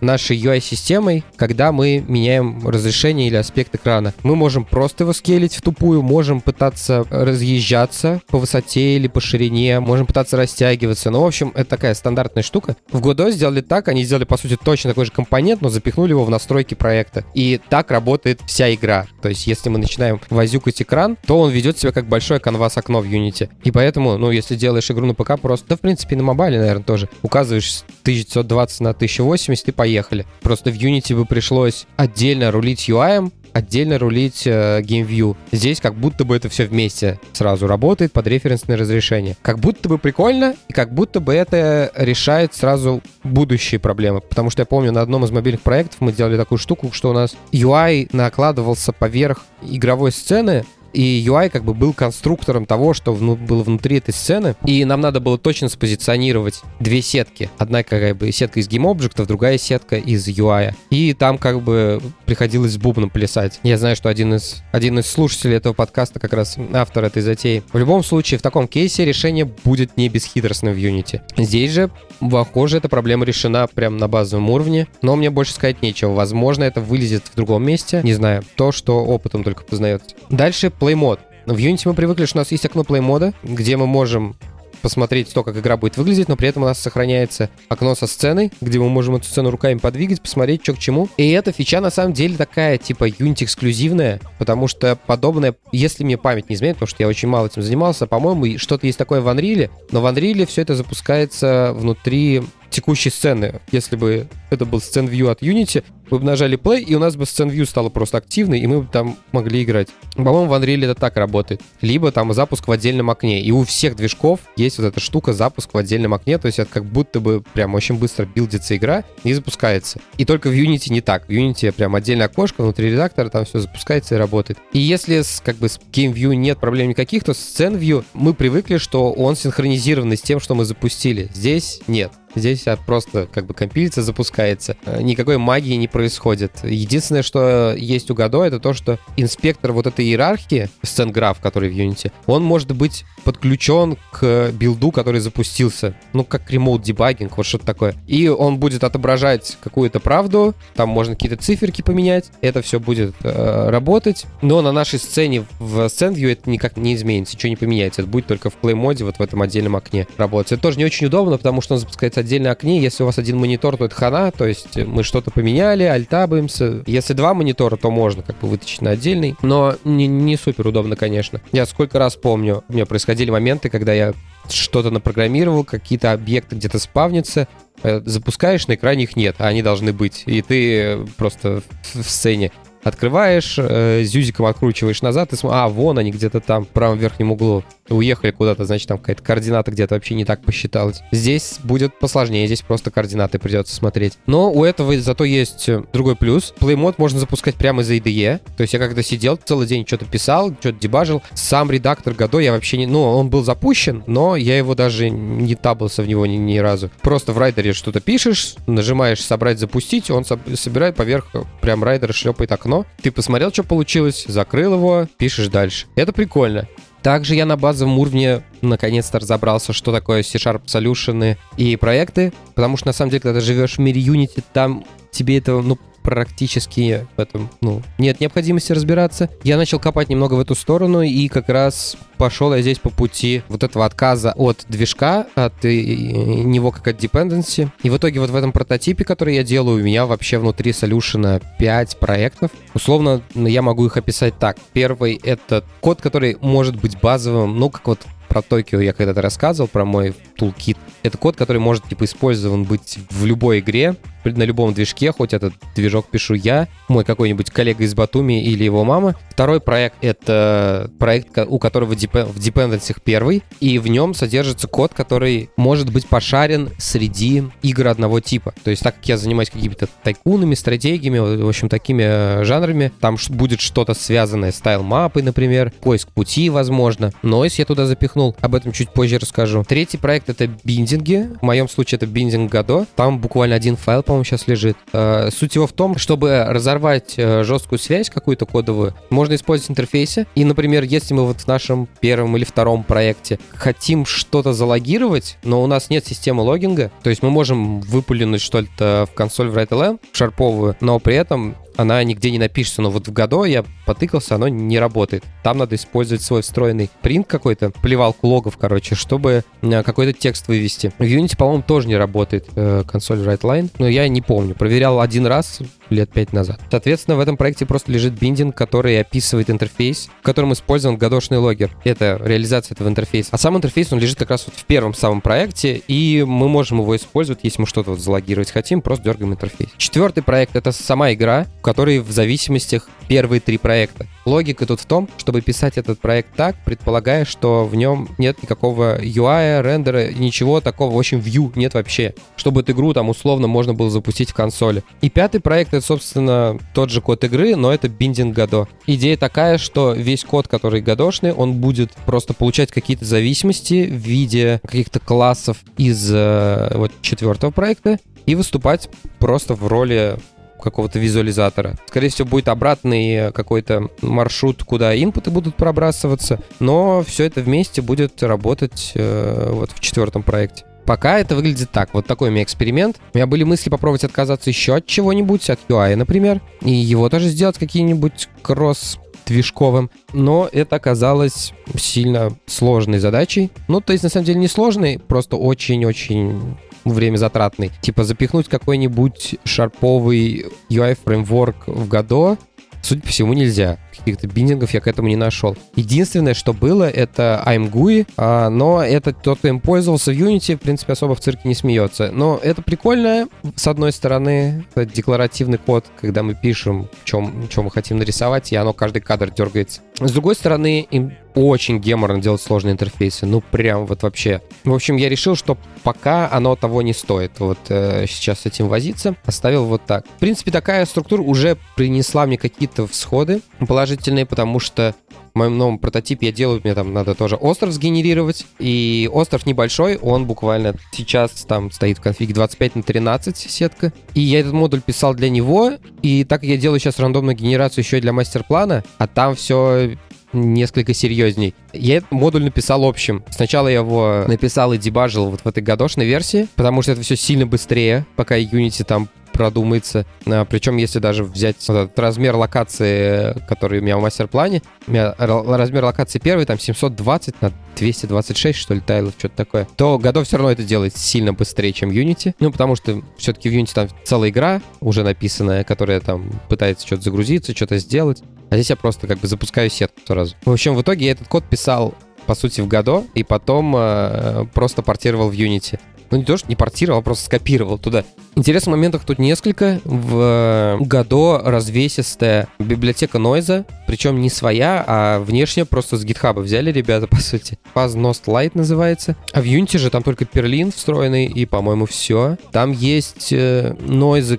нашей 0.00 0.38
UI-системой, 0.38 1.24
когда 1.36 1.72
мы 1.72 2.04
меняем 2.06 2.66
разрешение 2.66 3.26
или 3.28 3.36
аспект 3.36 3.74
экрана. 3.74 4.14
Мы 4.22 4.36
можем 4.36 4.64
просто 4.64 5.04
его 5.04 5.12
скейлить 5.12 5.54
в 5.54 5.62
тупую, 5.62 6.02
можем 6.02 6.40
пытаться 6.40 7.04
разъезжаться 7.10 8.20
по 8.28 8.38
высоте 8.38 8.96
или 8.96 9.08
по 9.08 9.20
ширине, 9.20 9.80
можем 9.80 10.06
пытаться 10.06 10.36
растягиваться. 10.36 11.10
Ну, 11.10 11.22
в 11.22 11.26
общем, 11.26 11.52
это 11.54 11.70
такая 11.70 11.94
стандартная 11.94 12.42
штука. 12.42 12.76
В 12.90 13.00
Godot 13.00 13.30
сделали 13.30 13.60
так, 13.60 13.88
они 13.88 14.04
сделали, 14.04 14.24
по 14.24 14.36
сути, 14.36 14.56
точно 14.62 14.90
такой 14.90 15.04
же 15.04 15.12
компонент, 15.12 15.60
но 15.60 15.68
запихнули 15.68 16.10
его 16.10 16.24
в 16.24 16.30
настройки 16.30 16.74
проекта. 16.74 17.24
И 17.34 17.60
так 17.68 17.90
работает 17.90 18.40
вся 18.46 18.72
игра. 18.74 19.06
То 19.22 19.28
есть, 19.28 19.46
если 19.46 19.68
мы 19.68 19.78
начинаем 19.78 20.20
возюкать 20.30 20.77
увеличить 20.78 20.82
экран, 20.82 21.16
то 21.26 21.40
он 21.40 21.50
ведет 21.50 21.78
себя 21.78 21.92
как 21.92 22.08
большое 22.08 22.40
канвас 22.40 22.76
окно 22.76 23.00
в 23.00 23.04
Unity. 23.04 23.48
И 23.64 23.70
поэтому, 23.70 24.18
ну, 24.18 24.30
если 24.30 24.56
делаешь 24.56 24.90
игру 24.90 25.06
на 25.06 25.14
ПК 25.14 25.40
просто, 25.40 25.68
да, 25.68 25.76
в 25.76 25.80
принципе, 25.80 26.16
на 26.16 26.22
мобайле, 26.22 26.58
наверное, 26.58 26.84
тоже, 26.84 27.08
указываешь 27.22 27.82
1920 28.02 28.80
на 28.80 28.90
1080 28.90 29.68
и 29.68 29.72
поехали. 29.72 30.26
Просто 30.40 30.70
в 30.70 30.74
Unity 30.74 31.14
бы 31.14 31.24
пришлось 31.26 31.86
отдельно 31.96 32.50
рулить 32.50 32.88
UI, 32.88 33.30
отдельно 33.58 33.98
рулить 33.98 34.46
э, 34.46 34.80
GameView. 34.80 35.36
Здесь 35.52 35.80
как 35.80 35.94
будто 35.94 36.24
бы 36.24 36.36
это 36.36 36.48
все 36.48 36.64
вместе 36.64 37.18
сразу 37.32 37.66
работает 37.66 38.12
под 38.12 38.26
референсное 38.26 38.76
разрешение. 38.76 39.36
Как 39.42 39.58
будто 39.58 39.88
бы 39.88 39.98
прикольно, 39.98 40.54
и 40.68 40.72
как 40.72 40.94
будто 40.94 41.20
бы 41.20 41.34
это 41.34 41.90
решает 41.96 42.54
сразу 42.54 43.02
будущие 43.24 43.80
проблемы. 43.80 44.20
Потому 44.20 44.50
что 44.50 44.62
я 44.62 44.66
помню, 44.66 44.92
на 44.92 45.00
одном 45.00 45.24
из 45.24 45.32
мобильных 45.32 45.62
проектов 45.62 45.96
мы 46.00 46.12
делали 46.12 46.36
такую 46.36 46.58
штуку, 46.58 46.90
что 46.92 47.10
у 47.10 47.12
нас 47.12 47.36
UI 47.52 48.08
накладывался 48.12 48.92
поверх 48.92 49.44
игровой 49.62 50.12
сцены, 50.12 50.64
и 50.92 51.24
UI 51.26 51.50
как 51.50 51.64
бы 51.64 51.74
был 51.74 51.92
конструктором 51.92 52.66
того, 52.66 52.94
что 52.94 53.12
вну, 53.12 53.36
было 53.36 53.62
внутри 53.62 53.98
этой 53.98 54.12
сцены, 54.12 54.56
и 54.64 54.84
нам 54.84 55.00
надо 55.00 55.20
было 55.20 55.38
точно 55.38 55.68
спозиционировать 55.68 56.62
две 56.80 57.02
сетки. 57.02 57.50
Одна 57.58 57.82
как 57.82 58.16
бы 58.16 58.30
сетка 58.32 58.60
из 58.60 58.68
GameObject, 58.68 59.26
другая 59.26 59.58
сетка 59.58 59.96
из 59.96 60.26
UI. 60.28 60.74
И 60.90 61.12
там 61.14 61.38
как 61.38 61.62
бы 61.62 62.00
приходилось 62.26 62.72
с 62.72 62.76
бубном 62.76 63.10
плясать. 63.10 63.60
Я 63.62 63.78
знаю, 63.78 63.96
что 63.96 64.08
один 64.08 64.34
из, 64.34 64.62
один 64.72 64.98
из 64.98 65.06
слушателей 65.06 65.56
этого 65.56 65.72
подкаста 65.72 66.20
как 66.20 66.32
раз 66.32 66.56
автор 66.72 67.04
этой 67.04 67.22
затеи. 67.22 67.62
В 67.72 67.78
любом 67.78 68.02
случае, 68.02 68.38
в 68.38 68.42
таком 68.42 68.68
кейсе 68.68 69.04
решение 69.04 69.44
будет 69.44 69.96
не 69.96 70.08
бесхитростным 70.08 70.74
в 70.74 70.76
Unity. 70.76 71.20
Здесь 71.36 71.72
же, 71.72 71.90
похоже, 72.20 72.78
эта 72.78 72.88
проблема 72.88 73.24
решена 73.24 73.66
прямо 73.66 73.98
на 73.98 74.08
базовом 74.08 74.50
уровне, 74.50 74.86
но 75.02 75.16
мне 75.16 75.30
больше 75.30 75.52
сказать 75.52 75.82
нечего. 75.82 76.12
Возможно, 76.12 76.64
это 76.64 76.80
вылезет 76.80 77.24
в 77.32 77.34
другом 77.34 77.64
месте, 77.64 78.00
не 78.02 78.14
знаю. 78.14 78.42
То, 78.56 78.72
что 78.72 79.04
опытом 79.04 79.44
только 79.44 79.64
познается. 79.64 80.08
Дальше 80.30 80.70
Mode. 80.80 81.20
В 81.46 81.56
Unity 81.56 81.82
мы 81.86 81.94
привыкли, 81.94 82.26
что 82.26 82.38
у 82.38 82.40
нас 82.40 82.52
есть 82.52 82.66
окно 82.66 82.82
Play 82.82 83.00
мода, 83.00 83.32
где 83.42 83.76
мы 83.76 83.86
можем 83.86 84.36
посмотреть 84.82 85.32
то, 85.32 85.42
как 85.42 85.56
игра 85.56 85.76
будет 85.76 85.96
выглядеть, 85.96 86.28
но 86.28 86.36
при 86.36 86.48
этом 86.48 86.62
у 86.62 86.66
нас 86.66 86.78
сохраняется 86.78 87.50
окно 87.68 87.94
со 87.94 88.06
сценой, 88.06 88.52
где 88.60 88.78
мы 88.78 88.88
можем 88.88 89.16
эту 89.16 89.26
сцену 89.26 89.50
руками 89.50 89.78
подвигать, 89.78 90.20
посмотреть, 90.20 90.62
что 90.62 90.74
к 90.74 90.78
чему. 90.78 91.08
И 91.16 91.30
эта 91.30 91.52
фича 91.52 91.80
на 91.80 91.90
самом 91.90 92.12
деле 92.12 92.36
такая, 92.36 92.78
типа, 92.78 93.08
Unity 93.08 93.44
эксклюзивная, 93.44 94.20
потому 94.38 94.68
что 94.68 94.96
подобное, 95.06 95.54
если 95.72 96.04
мне 96.04 96.16
память 96.16 96.48
не 96.48 96.54
изменяет, 96.54 96.76
потому 96.76 96.88
что 96.88 97.02
я 97.02 97.08
очень 97.08 97.28
мало 97.28 97.46
этим 97.46 97.62
занимался, 97.62 98.06
по-моему, 98.06 98.58
что-то 98.58 98.86
есть 98.86 98.98
такое 98.98 99.20
в 99.20 99.28
Unreal, 99.28 99.70
но 99.90 100.00
в 100.00 100.06
Unreal 100.06 100.46
все 100.46 100.62
это 100.62 100.74
запускается 100.74 101.72
внутри 101.74 102.42
текущей 102.70 103.10
сцены. 103.10 103.60
Если 103.72 103.96
бы 103.96 104.28
это 104.50 104.64
был 104.64 104.80
сцен 104.80 105.08
view 105.08 105.30
от 105.30 105.42
Unity, 105.42 105.84
вы 106.10 106.18
бы 106.20 106.24
нажали 106.24 106.58
play, 106.58 106.80
и 106.80 106.94
у 106.94 106.98
нас 106.98 107.16
бы 107.16 107.26
сцен 107.26 107.50
view 107.50 107.66
стало 107.66 107.88
просто 107.90 108.18
активной, 108.18 108.60
и 108.60 108.66
мы 108.66 108.82
бы 108.82 108.88
там 108.90 109.16
могли 109.32 109.62
играть. 109.62 109.88
По-моему, 110.16 110.46
в 110.46 110.54
Unreal 110.54 110.84
это 110.84 110.94
так 110.94 111.16
работает. 111.16 111.60
Либо 111.80 112.10
там 112.12 112.32
запуск 112.32 112.66
в 112.66 112.72
отдельном 112.72 113.10
окне. 113.10 113.42
И 113.42 113.52
у 113.52 113.64
всех 113.64 113.96
движков 113.96 114.40
есть 114.56 114.78
вот 114.78 114.86
эта 114.86 115.00
штука 115.00 115.32
запуск 115.32 115.74
в 115.74 115.76
отдельном 115.76 116.14
окне, 116.14 116.38
то 116.38 116.46
есть 116.46 116.58
это 116.58 116.70
как 116.70 116.84
будто 116.84 117.20
бы 117.20 117.42
прям 117.52 117.74
очень 117.74 117.96
быстро 117.96 118.24
билдится 118.24 118.76
игра 118.76 119.04
и 119.22 119.32
запускается. 119.32 120.00
И 120.16 120.24
только 120.24 120.48
в 120.48 120.52
Unity 120.52 120.92
не 120.92 121.00
так. 121.00 121.28
В 121.28 121.30
Unity 121.30 121.72
прям 121.72 121.94
отдельное 121.94 122.26
окошко 122.26 122.62
внутри 122.62 122.90
редактора, 122.90 123.28
там 123.28 123.44
все 123.44 123.60
запускается 123.60 124.14
и 124.14 124.18
работает. 124.18 124.58
И 124.72 124.78
если 124.78 125.20
с, 125.20 125.42
как 125.44 125.56
бы 125.56 125.68
с 125.68 125.78
Game 125.92 126.12
View 126.12 126.34
нет 126.34 126.58
проблем 126.58 126.88
никаких, 126.88 127.24
то 127.24 127.34
с 127.34 127.38
Scene 127.38 127.78
View 127.78 128.04
мы 128.14 128.34
привыкли, 128.34 128.78
что 128.78 129.12
он 129.12 129.36
синхронизированный 129.36 130.16
с 130.16 130.22
тем, 130.22 130.40
что 130.40 130.54
мы 130.54 130.64
запустили. 130.64 131.28
Здесь 131.34 131.80
нет. 131.86 132.12
Здесь 132.34 132.64
просто 132.86 133.28
как 133.32 133.46
бы 133.46 133.54
компилится, 133.54 134.02
запускается. 134.02 134.76
Э, 134.84 135.02
никакой 135.02 135.38
магии 135.38 135.74
не 135.74 135.88
происходит. 135.88 136.52
Единственное, 136.62 137.22
что 137.22 137.74
есть 137.76 138.10
у 138.10 138.14
Godot, 138.14 138.46
это 138.46 138.60
то, 138.60 138.72
что 138.72 138.98
инспектор 139.16 139.72
вот 139.72 139.86
этой 139.86 140.04
иерархии, 140.04 140.68
сценграф, 140.82 141.40
который 141.40 141.70
в 141.70 141.72
Unity, 141.72 142.12
он 142.26 142.42
может 142.42 142.74
быть 142.74 143.04
подключен 143.24 143.96
к 144.12 144.50
билду, 144.52 144.90
который 144.90 145.20
запустился. 145.20 145.94
Ну, 146.12 146.24
как 146.24 146.50
remote 146.50 146.82
дебагинг, 146.82 147.36
вот 147.36 147.46
что-то 147.46 147.66
такое. 147.66 147.94
И 148.06 148.28
он 148.28 148.58
будет 148.58 148.84
отображать 148.84 149.56
какую-то 149.60 150.00
правду, 150.00 150.54
там 150.74 150.88
можно 150.88 151.14
какие-то 151.14 151.36
циферки 151.36 151.82
поменять, 151.82 152.30
это 152.40 152.62
все 152.62 152.80
будет 152.80 153.14
э, 153.22 153.70
работать. 153.70 154.26
Но 154.42 154.62
на 154.62 154.72
нашей 154.72 154.98
сцене 154.98 155.44
в 155.58 155.86
ScentView 155.86 156.32
это 156.32 156.48
никак 156.50 156.76
не 156.76 156.94
изменится, 156.94 157.36
ничего 157.36 157.50
не 157.50 157.56
поменяется. 157.56 158.02
Это 158.02 158.10
будет 158.10 158.26
только 158.26 158.50
в 158.50 158.58
play 158.60 158.74
моде 158.74 159.04
вот 159.04 159.18
в 159.18 159.22
этом 159.22 159.42
отдельном 159.42 159.76
окне 159.76 160.06
работать. 160.16 160.52
Это 160.52 160.62
тоже 160.62 160.78
не 160.78 160.84
очень 160.84 161.06
удобно, 161.06 161.36
потому 161.36 161.60
что 161.60 161.74
он 161.74 161.80
запускается 161.80 162.17
отдельное 162.18 162.52
окне. 162.52 162.80
Если 162.80 163.02
у 163.02 163.06
вас 163.06 163.18
один 163.18 163.38
монитор, 163.38 163.76
то 163.76 163.84
это 163.84 163.94
хана, 163.94 164.30
то 164.30 164.46
есть 164.46 164.76
мы 164.76 165.02
что-то 165.02 165.30
поменяли, 165.30 165.84
альтабаемся. 165.84 166.82
Если 166.86 167.14
два 167.14 167.34
монитора, 167.34 167.76
то 167.76 167.90
можно 167.90 168.22
как 168.22 168.38
бы 168.38 168.48
вытащить 168.48 168.82
на 168.82 168.90
отдельный, 168.90 169.36
но 169.42 169.76
не, 169.84 170.06
не 170.06 170.36
супер 170.36 170.66
удобно, 170.66 170.96
конечно. 170.96 171.40
Я 171.52 171.66
сколько 171.66 171.98
раз 171.98 172.16
помню, 172.16 172.64
у 172.68 172.72
меня 172.72 172.86
происходили 172.86 173.30
моменты, 173.30 173.70
когда 173.70 173.92
я 173.92 174.14
что-то 174.48 174.90
напрограммировал, 174.90 175.64
какие-то 175.64 176.12
объекты 176.12 176.56
где-то 176.56 176.78
спавнятся, 176.78 177.48
э, 177.82 178.00
запускаешь, 178.04 178.66
на 178.66 178.74
экране 178.74 179.04
их 179.04 179.16
нет, 179.16 179.36
а 179.38 179.46
они 179.48 179.62
должны 179.62 179.92
быть. 179.92 180.22
И 180.26 180.42
ты 180.42 180.98
просто 181.16 181.62
в 181.94 182.08
сцене 182.08 182.50
открываешь, 182.82 183.56
э, 183.58 184.02
зюзиком 184.04 184.46
откручиваешь 184.46 185.02
назад 185.02 185.32
и 185.32 185.36
смотришь, 185.36 185.60
а, 185.60 185.68
вон 185.68 185.98
они 185.98 186.10
где-то 186.10 186.40
там, 186.40 186.64
в 186.64 186.68
правом 186.68 186.98
верхнем 186.98 187.32
углу. 187.32 187.64
Уехали 187.88 188.30
куда-то, 188.30 188.64
значит, 188.64 188.88
там 188.88 188.98
какая-то 188.98 189.22
координата 189.22 189.70
где-то 189.70 189.94
вообще 189.94 190.14
не 190.14 190.24
так 190.24 190.42
посчиталась. 190.42 191.00
Здесь 191.12 191.58
будет 191.62 191.98
посложнее, 191.98 192.46
здесь 192.46 192.62
просто 192.62 192.90
координаты 192.90 193.38
придется 193.38 193.74
смотреть. 193.74 194.18
Но 194.26 194.52
у 194.52 194.64
этого 194.64 194.98
зато 194.98 195.24
есть 195.24 195.68
э, 195.68 195.82
другой 195.92 196.16
плюс. 196.16 196.54
Playmod 196.58 196.94
можно 196.98 197.18
запускать 197.18 197.54
прямо 197.54 197.82
из 197.82 197.90
IDE. 197.90 198.40
То 198.56 198.62
есть 198.62 198.72
я 198.72 198.78
когда 198.78 199.02
сидел 199.02 199.36
целый 199.36 199.66
день, 199.66 199.86
что-то 199.86 200.04
писал, 200.04 200.50
что-то 200.60 200.78
дебажил. 200.78 201.22
Сам 201.34 201.70
редактор 201.70 202.12
Godot 202.14 202.42
я 202.42 202.52
вообще 202.52 202.78
не... 202.78 202.86
Ну, 202.86 203.02
он 203.02 203.30
был 203.30 203.44
запущен, 203.44 204.02
но 204.06 204.36
я 204.36 204.56
его 204.56 204.74
даже 204.74 205.10
не 205.10 205.54
табался 205.54 206.02
в 206.02 206.08
него 206.08 206.26
ни, 206.26 206.36
ни 206.36 206.58
разу. 206.58 206.90
Просто 207.02 207.32
в 207.32 207.38
райдере 207.38 207.72
что-то 207.72 208.00
пишешь, 208.00 208.56
нажимаешь 208.66 209.22
«Собрать, 209.22 209.58
запустить», 209.58 210.10
он 210.10 210.24
собирает 210.24 210.96
поверх 210.96 211.28
прям 211.60 211.84
райдер 211.84 212.12
шлепает 212.14 212.52
окно. 212.52 212.86
Ты 213.02 213.10
посмотрел, 213.10 213.52
что 213.52 213.62
получилось, 213.62 214.24
закрыл 214.26 214.74
его, 214.74 215.06
пишешь 215.18 215.48
дальше. 215.48 215.86
Это 215.94 216.12
прикольно. 216.12 216.68
Также 217.02 217.34
я 217.34 217.46
на 217.46 217.56
базовом 217.56 217.98
уровне 217.98 218.42
наконец-то 218.60 219.18
разобрался, 219.18 219.72
что 219.72 219.92
такое 219.92 220.22
C-Sharp 220.22 220.64
Solution 220.66 221.36
и 221.56 221.76
проекты, 221.76 222.32
потому 222.54 222.76
что 222.76 222.88
на 222.88 222.92
самом 222.92 223.10
деле, 223.10 223.20
когда 223.20 223.40
живешь 223.40 223.76
в 223.76 223.78
мире 223.78 224.00
Unity, 224.02 224.42
там 224.52 224.84
тебе 225.10 225.38
это, 225.38 225.60
ну, 225.60 225.78
практически 226.08 227.06
в 227.18 227.20
этом, 227.20 227.50
ну, 227.60 227.82
нет 227.98 228.18
необходимости 228.18 228.72
разбираться. 228.72 229.28
Я 229.44 229.58
начал 229.58 229.78
копать 229.78 230.08
немного 230.08 230.34
в 230.34 230.40
эту 230.40 230.54
сторону, 230.54 231.02
и 231.02 231.28
как 231.28 231.50
раз 231.50 231.98
пошел 232.16 232.54
я 232.54 232.62
здесь 232.62 232.78
по 232.78 232.88
пути 232.88 233.42
вот 233.48 233.62
этого 233.62 233.84
отказа 233.84 234.32
от 234.34 234.64
движка, 234.70 235.26
от 235.34 235.62
него 235.64 236.70
как 236.70 236.88
от 236.88 237.04
dependency. 237.04 237.68
И 237.82 237.90
в 237.90 237.98
итоге 237.98 238.20
вот 238.20 238.30
в 238.30 238.36
этом 238.36 238.52
прототипе, 238.52 239.04
который 239.04 239.34
я 239.34 239.44
делаю, 239.44 239.82
у 239.82 239.84
меня 239.84 240.06
вообще 240.06 240.38
внутри 240.38 240.72
солюшена 240.72 241.40
5 241.58 241.98
проектов. 241.98 242.52
Условно, 242.72 243.20
я 243.34 243.60
могу 243.60 243.84
их 243.84 243.98
описать 243.98 244.38
так. 244.38 244.56
Первый— 244.72 245.20
это 245.22 245.62
код, 245.82 246.00
который 246.00 246.38
может 246.40 246.76
быть 246.76 246.98
базовым, 246.98 247.58
ну, 247.58 247.68
как 247.68 247.86
вот 247.86 248.00
про 248.28 248.42
Токио 248.42 248.80
я 248.80 248.92
когда-то 248.92 249.22
рассказывал, 249.22 249.68
про 249.68 249.86
мой 249.86 250.14
toolkit. 250.38 250.76
Это 251.02 251.16
код, 251.16 251.36
который 251.36 251.58
может, 251.58 251.84
типа, 251.88 252.04
использован 252.04 252.64
быть 252.64 252.98
в 253.10 253.24
любой 253.24 253.60
игре, 253.60 253.96
на 254.36 254.42
любом 254.42 254.74
движке, 254.74 255.12
хоть 255.12 255.32
этот 255.32 255.54
движок 255.74 256.06
пишу 256.10 256.34
я, 256.34 256.68
мой 256.88 257.04
какой-нибудь 257.04 257.50
коллега 257.50 257.84
из 257.84 257.94
Батуми 257.94 258.42
или 258.42 258.64
его 258.64 258.84
мама. 258.84 259.14
Второй 259.30 259.60
проект— 259.60 259.96
это 260.00 260.90
проект, 260.98 261.38
у 261.46 261.58
которого 261.58 261.94
в 261.94 262.38
депенденсиях 262.38 263.00
первый, 263.02 263.42
и 263.60 263.78
в 263.78 263.88
нем 263.88 264.14
содержится 264.14 264.66
код, 264.66 264.92
который 264.94 265.50
может 265.56 265.92
быть 265.92 266.06
пошарен 266.06 266.70
среди 266.78 267.44
игр 267.62 267.88
одного 267.88 268.20
типа. 268.20 268.54
То 268.64 268.70
есть 268.70 268.82
так 268.82 268.96
как 268.96 269.08
я 269.08 269.16
занимаюсь 269.16 269.50
какими-то 269.50 269.88
тайкунами, 270.02 270.54
стратегиями, 270.54 271.18
в 271.18 271.48
общем, 271.48 271.68
такими 271.68 272.02
э, 272.04 272.44
жанрами, 272.44 272.92
там 273.00 273.16
будет 273.30 273.60
что-то 273.60 273.94
связанное 273.94 274.52
с 274.52 274.60
тайл-мапой, 274.60 275.22
например, 275.22 275.72
поиск 275.80 276.08
пути, 276.10 276.50
возможно. 276.50 277.12
Нойс 277.22 277.58
я 277.58 277.64
туда 277.64 277.86
запихнул, 277.86 278.36
об 278.40 278.54
этом 278.54 278.72
чуть 278.72 278.90
позже 278.90 279.18
расскажу. 279.18 279.64
Третий 279.66 279.98
проект— 279.98 280.28
это 280.30 280.48
биндинги. 280.64 281.28
В 281.40 281.44
моем 281.44 281.68
случае 281.68 281.96
это 281.96 282.06
биндинг 282.06 282.50
Годо. 282.50 282.86
Там 282.96 283.20
буквально 283.20 283.56
один 283.56 283.76
файл, 283.76 284.02
по-моему, 284.18 284.24
сейчас 284.24 284.48
лежит. 284.48 284.76
Э, 284.92 285.30
суть 285.30 285.54
его 285.54 285.66
в 285.66 285.72
том, 285.72 285.96
чтобы 285.96 286.44
разорвать 286.48 287.14
э, 287.16 287.44
жесткую 287.44 287.78
связь 287.78 288.10
какую-то 288.10 288.46
кодовую, 288.46 288.94
можно 289.10 289.34
использовать 289.34 289.70
интерфейсы. 289.70 290.26
И, 290.34 290.44
например, 290.44 290.82
если 290.82 291.14
мы 291.14 291.24
вот 291.24 291.40
в 291.40 291.46
нашем 291.46 291.88
первом 292.00 292.36
или 292.36 292.44
втором 292.44 292.82
проекте 292.82 293.38
хотим 293.54 294.04
что-то 294.04 294.52
залогировать, 294.52 295.38
но 295.44 295.62
у 295.62 295.66
нас 295.66 295.90
нет 295.90 296.06
системы 296.06 296.42
логинга, 296.42 296.90
то 297.02 297.10
есть 297.10 297.22
мы 297.22 297.30
можем 297.30 297.80
выпулинуть 297.80 298.40
что-то 298.40 299.06
в 299.10 299.14
консоль 299.14 299.48
в 299.48 299.56
WriteLM, 299.56 300.00
шарповую, 300.12 300.76
но 300.80 300.98
при 300.98 301.14
этом 301.14 301.54
она 301.78 302.02
нигде 302.02 302.32
не 302.32 302.38
напишется, 302.38 302.82
но 302.82 302.90
вот 302.90 303.06
в 303.06 303.12
году 303.12 303.44
я 303.44 303.64
потыкался, 303.86 304.34
оно 304.34 304.48
не 304.48 304.80
работает. 304.80 305.22
Там 305.44 305.58
надо 305.58 305.76
использовать 305.76 306.22
свой 306.22 306.42
встроенный 306.42 306.90
принт 307.02 307.28
какой-то, 307.28 307.70
плевалку 307.70 308.26
логов, 308.26 308.58
короче, 308.58 308.96
чтобы 308.96 309.44
э, 309.62 309.82
какой-то 309.84 310.12
текст 310.12 310.48
вывести. 310.48 310.92
В 310.98 311.02
Unity, 311.02 311.36
по-моему, 311.36 311.62
тоже 311.62 311.86
не 311.86 311.96
работает 311.96 312.48
э, 312.56 312.82
консоль 312.84 313.20
WriteLine, 313.20 313.70
но 313.78 313.86
я 313.86 314.07
не 314.08 314.20
помню. 314.20 314.54
Проверял 314.54 315.00
один 315.00 315.26
раз, 315.26 315.60
лет 315.90 316.10
пять 316.10 316.32
назад. 316.32 316.60
Соответственно, 316.70 317.16
в 317.16 317.20
этом 317.20 317.36
проекте 317.36 317.66
просто 317.66 317.92
лежит 317.92 318.14
биндинг, 318.14 318.54
который 318.54 319.00
описывает 319.00 319.50
интерфейс, 319.50 320.08
в 320.20 320.22
котором 320.22 320.52
использован 320.52 320.96
гадошный 320.96 321.38
логер. 321.38 321.70
Это 321.84 322.20
реализация 322.24 322.74
этого 322.74 322.88
интерфейса. 322.88 323.30
А 323.32 323.38
сам 323.38 323.56
интерфейс, 323.56 323.92
он 323.92 323.98
лежит 323.98 324.18
как 324.18 324.30
раз 324.30 324.46
вот 324.46 324.56
в 324.56 324.64
первом 324.64 324.94
самом 324.94 325.20
проекте, 325.20 325.82
и 325.88 326.24
мы 326.26 326.48
можем 326.48 326.80
его 326.80 326.96
использовать, 326.96 327.40
если 327.42 327.60
мы 327.60 327.66
что-то 327.66 327.90
вот 327.90 328.00
залогировать 328.00 328.50
хотим, 328.50 328.80
просто 328.80 329.04
дергаем 329.04 329.32
интерфейс. 329.32 329.70
Четвертый 329.76 330.22
проект— 330.22 330.56
это 330.56 330.72
сама 330.72 331.12
игра, 331.12 331.46
в 331.58 331.62
которой 331.62 332.00
в 332.00 332.10
зависимостях 332.10 332.88
первые 333.08 333.40
три 333.40 333.58
проекта. 333.58 334.06
Логика 334.24 334.66
тут 334.66 334.80
в 334.80 334.86
том, 334.86 335.08
чтобы 335.16 335.40
писать 335.40 335.78
этот 335.78 335.98
проект 335.98 336.34
так, 336.36 336.56
предполагая, 336.64 337.24
что 337.24 337.64
в 337.64 337.74
нем 337.74 338.08
нет 338.18 338.42
никакого 338.42 339.00
UI, 339.00 339.62
рендера, 339.62 340.12
ничего 340.12 340.60
такого, 340.60 340.94
в 340.94 340.98
общем, 340.98 341.18
view 341.18 341.50
нет 341.56 341.74
вообще, 341.74 342.14
чтобы 342.36 342.60
эту 342.60 342.72
игру 342.72 342.92
там 342.92 343.08
условно 343.08 343.46
можно 343.46 343.74
было 343.74 343.90
запустить 343.90 344.30
в 344.30 344.34
консоли. 344.34 344.82
И 345.00 345.08
пятый 345.08 345.40
проект— 345.40 345.72
это, 345.78 345.86
собственно, 345.86 346.58
тот 346.74 346.90
же 346.90 347.00
код 347.00 347.24
игры, 347.24 347.56
но 347.56 347.72
это 347.72 347.88
биндинг 347.88 348.36
Godot. 348.36 348.68
Идея 348.86 349.16
такая, 349.16 349.58
что 349.58 349.92
весь 349.92 350.24
код, 350.24 350.48
который 350.48 350.80
годошный, 350.80 351.32
он 351.32 351.54
будет 351.54 351.92
просто 352.06 352.34
получать 352.34 352.70
какие-то 352.70 353.04
зависимости 353.04 353.86
в 353.86 353.94
виде 353.94 354.60
каких-то 354.64 355.00
классов 355.00 355.58
из 355.76 356.10
э, 356.12 356.72
вот 356.74 356.92
четвертого 357.00 357.50
проекта 357.50 357.98
и 358.26 358.34
выступать 358.34 358.90
просто 359.18 359.54
в 359.54 359.66
роли 359.66 360.18
какого-то 360.60 360.98
визуализатора. 360.98 361.76
Скорее 361.86 362.08
всего, 362.08 362.28
будет 362.28 362.48
обратный 362.48 363.32
какой-то 363.32 363.88
маршрут, 364.02 364.64
куда 364.64 365.00
инпуты 365.00 365.30
будут 365.30 365.54
пробрасываться, 365.54 366.40
но 366.58 367.02
все 367.06 367.24
это 367.24 367.40
вместе 367.40 367.80
будет 367.80 368.22
работать 368.22 368.92
э, 368.94 369.50
вот 369.52 369.70
в 369.70 369.80
четвертом 369.80 370.22
проекте. 370.24 370.64
Пока 370.88 371.18
это 371.18 371.36
выглядит 371.36 371.70
так. 371.70 371.92
Вот 371.92 372.06
такой 372.06 372.30
у 372.30 372.32
меня 372.32 372.42
эксперимент. 372.42 372.98
У 373.12 373.18
меня 373.18 373.26
были 373.26 373.44
мысли 373.44 373.68
попробовать 373.68 374.04
отказаться 374.04 374.48
еще 374.48 374.74
от 374.74 374.86
чего-нибудь, 374.86 375.50
от 375.50 375.60
UI, 375.68 375.94
например, 375.96 376.40
и 376.62 376.70
его 376.70 377.10
тоже 377.10 377.28
сделать 377.28 377.58
какие-нибудь 377.58 378.30
кросс 378.40 378.98
движковым, 379.26 379.90
но 380.14 380.48
это 380.50 380.76
оказалось 380.76 381.52
сильно 381.76 382.30
сложной 382.46 383.00
задачей. 383.00 383.50
Ну, 383.68 383.82
то 383.82 383.92
есть, 383.92 384.02
на 384.02 384.08
самом 384.08 384.24
деле, 384.24 384.40
не 384.40 384.48
сложной, 384.48 384.98
просто 384.98 385.36
очень-очень 385.36 386.56
время 386.86 387.18
затратный. 387.18 387.70
Типа 387.82 388.04
запихнуть 388.04 388.48
какой-нибудь 388.48 389.34
шарповый 389.44 390.46
UI-фреймворк 390.70 391.64
в 391.66 391.86
Godot, 391.86 392.38
судя 392.80 393.02
по 393.02 393.08
всему, 393.08 393.34
нельзя. 393.34 393.76
Каких-то 393.98 394.26
биндингов 394.26 394.72
я 394.74 394.80
к 394.80 394.86
этому 394.86 395.08
не 395.08 395.16
нашел. 395.16 395.56
Единственное, 395.76 396.34
что 396.34 396.52
было, 396.52 396.88
это 396.88 397.42
IMGUI, 397.46 398.06
а, 398.16 398.48
но 398.48 398.82
это 398.82 399.12
тот, 399.12 399.38
кто 399.38 399.48
им 399.48 399.60
пользовался 399.60 400.12
в 400.12 400.14
Unity, 400.14 400.56
в 400.56 400.60
принципе, 400.60 400.92
особо 400.92 401.14
в 401.14 401.20
цирке 401.20 401.48
не 401.48 401.54
смеется. 401.54 402.10
Но 402.12 402.38
это 402.42 402.62
прикольно, 402.62 403.28
с 403.56 403.66
одной 403.66 403.92
стороны, 403.92 404.64
это 404.74 404.84
декларативный 404.84 405.58
код, 405.58 405.84
когда 406.00 406.22
мы 406.22 406.34
пишем, 406.34 406.88
чем, 407.04 407.48
чем 407.48 407.64
мы 407.64 407.70
хотим 407.70 407.98
нарисовать, 407.98 408.52
и 408.52 408.56
оно 408.56 408.72
каждый 408.72 409.00
кадр 409.00 409.30
дергается. 409.30 409.80
С 410.00 410.12
другой 410.12 410.34
стороны, 410.36 410.86
им 410.90 411.12
очень 411.34 411.78
геморно 411.78 412.20
делать 412.20 412.40
сложные 412.40 412.72
интерфейсы. 412.72 413.26
Ну, 413.26 413.40
прям 413.40 413.86
вот 413.86 414.02
вообще. 414.02 414.42
В 414.64 414.74
общем, 414.74 414.96
я 414.96 415.08
решил, 415.08 415.36
что 415.36 415.56
пока 415.82 416.30
оно 416.30 416.56
того 416.56 416.82
не 416.82 416.92
стоит. 416.92 417.32
Вот 417.38 417.58
э, 417.68 418.06
сейчас 418.08 418.40
с 418.40 418.46
этим 418.46 418.68
возиться. 418.68 419.14
Оставил 419.24 419.64
вот 419.64 419.84
так. 419.86 420.06
В 420.06 420.18
принципе, 420.18 420.50
такая 420.50 420.84
структура 420.86 421.22
уже 421.22 421.56
принесла 421.76 422.26
мне 422.26 422.38
какие-то 422.38 422.86
всходы 422.86 423.40
положительные, 423.66 423.87
потому 424.24 424.60
что 424.60 424.94
в 425.34 425.38
моем 425.38 425.56
новом 425.56 425.78
прототипе 425.78 426.26
я 426.26 426.32
делаю, 426.32 426.60
мне 426.64 426.74
там 426.74 426.92
надо 426.92 427.14
тоже 427.14 427.36
остров 427.36 427.72
сгенерировать. 427.72 428.46
И 428.58 429.08
остров 429.12 429.46
небольшой, 429.46 429.96
он 429.96 430.26
буквально 430.26 430.74
сейчас 430.92 431.30
там 431.46 431.70
стоит 431.70 431.98
в 431.98 432.00
конфиге 432.00 432.34
25 432.34 432.76
на 432.76 432.82
13 432.82 433.36
сетка. 433.36 433.92
И 434.14 434.20
я 434.20 434.40
этот 434.40 434.52
модуль 434.52 434.80
писал 434.80 435.14
для 435.14 435.30
него, 435.30 435.72
и 436.02 436.24
так 436.24 436.42
я 436.42 436.56
делаю 436.56 436.80
сейчас 436.80 436.98
рандомную 436.98 437.36
генерацию 437.36 437.84
еще 437.84 437.98
и 437.98 438.00
для 438.00 438.12
мастер-плана, 438.12 438.84
а 438.98 439.06
там 439.06 439.34
все 439.34 439.96
несколько 440.32 440.94
серьезней. 440.94 441.54
Я 441.72 441.98
этот 441.98 442.10
модуль 442.10 442.44
написал 442.44 442.84
общим. 442.84 443.24
Сначала 443.30 443.68
я 443.68 443.76
его 443.76 444.24
написал 444.26 444.72
и 444.72 444.78
дебажил 444.78 445.30
вот 445.30 445.40
в 445.40 445.46
этой 445.46 445.62
годошной 445.62 446.06
версии, 446.06 446.48
потому 446.54 446.82
что 446.82 446.92
это 446.92 447.02
все 447.02 447.16
сильно 447.16 447.46
быстрее, 447.46 448.06
пока 448.16 448.38
Unity 448.38 448.84
там 448.84 449.08
продумается. 449.38 450.04
А, 450.26 450.44
причем, 450.44 450.76
если 450.78 450.98
даже 450.98 451.22
взять 451.22 451.56
этот 451.62 451.96
размер 451.96 452.34
локации, 452.34 453.34
который 453.48 453.78
у 453.78 453.82
меня 453.82 453.96
в 453.96 454.02
мастер-плане, 454.02 454.62
у 454.88 454.90
меня 454.90 455.14
размер 455.16 455.84
локации 455.84 456.18
первый, 456.18 456.44
там 456.44 456.58
720 456.58 457.40
на 457.40 457.52
226, 457.76 458.58
что 458.58 458.74
ли, 458.74 458.80
тайлов, 458.80 459.14
что-то 459.16 459.36
такое, 459.36 459.68
то 459.76 459.96
годов 459.96 460.26
все 460.26 460.38
равно 460.38 460.50
это 460.50 460.64
делает 460.64 460.96
сильно 460.96 461.32
быстрее, 461.32 461.72
чем 461.72 461.90
Unity. 461.90 462.34
Ну, 462.40 462.50
потому 462.50 462.74
что 462.74 463.00
все-таки 463.16 463.48
в 463.48 463.52
Unity 463.52 463.72
там 463.72 463.88
целая 464.04 464.30
игра 464.30 464.60
уже 464.80 465.04
написанная, 465.04 465.62
которая 465.62 466.00
там 466.00 466.32
пытается 466.48 466.84
что-то 466.84 467.02
загрузиться, 467.02 467.54
что-то 467.54 467.78
сделать. 467.78 468.24
А 468.50 468.56
здесь 468.56 468.70
я 468.70 468.76
просто 468.76 469.06
как 469.06 469.18
бы 469.18 469.28
запускаю 469.28 469.70
сетку 469.70 470.00
сразу. 470.04 470.34
В 470.44 470.50
общем, 470.50 470.74
в 470.74 470.82
итоге 470.82 471.06
я 471.06 471.12
этот 471.12 471.28
код 471.28 471.44
писал 471.44 471.94
по 472.26 472.34
сути, 472.34 472.60
в 472.60 472.66
Godot, 472.66 473.06
и 473.14 473.22
потом 473.22 473.74
э, 473.74 474.44
просто 474.52 474.82
портировал 474.82 475.30
в 475.30 475.32
Unity. 475.32 475.80
Ну, 476.10 476.18
не 476.18 476.24
то, 476.24 476.36
что 476.36 476.48
не 476.48 476.56
портировал, 476.56 477.00
а 477.00 477.02
просто 477.02 477.26
скопировал 477.26 477.78
туда. 477.78 478.04
Интересных 478.38 478.76
моментов 478.76 479.02
тут 479.04 479.18
несколько. 479.18 479.80
В 479.84 480.78
году 480.82 481.38
развесистая 481.42 482.46
библиотека 482.60 483.18
Нойза, 483.18 483.64
причем 483.88 484.20
не 484.20 484.30
своя, 484.30 484.84
а 484.86 485.18
внешняя, 485.18 485.64
просто 485.64 485.96
с 485.96 486.04
гитхаба 486.04 486.38
взяли 486.38 486.70
ребята, 486.70 487.06
по 487.08 487.16
сути. 487.16 487.58
Fuzz 487.74 487.96
Nost 487.96 488.26
Light 488.26 488.52
называется. 488.54 489.16
А 489.32 489.42
в 489.42 489.44
Unity 489.44 489.78
же 489.78 489.90
там 489.90 490.04
только 490.04 490.24
перлин 490.24 490.70
встроенный, 490.70 491.26
и, 491.26 491.46
по-моему, 491.46 491.86
все. 491.86 492.38
Там 492.52 492.70
есть 492.70 493.32
э, 493.32 493.74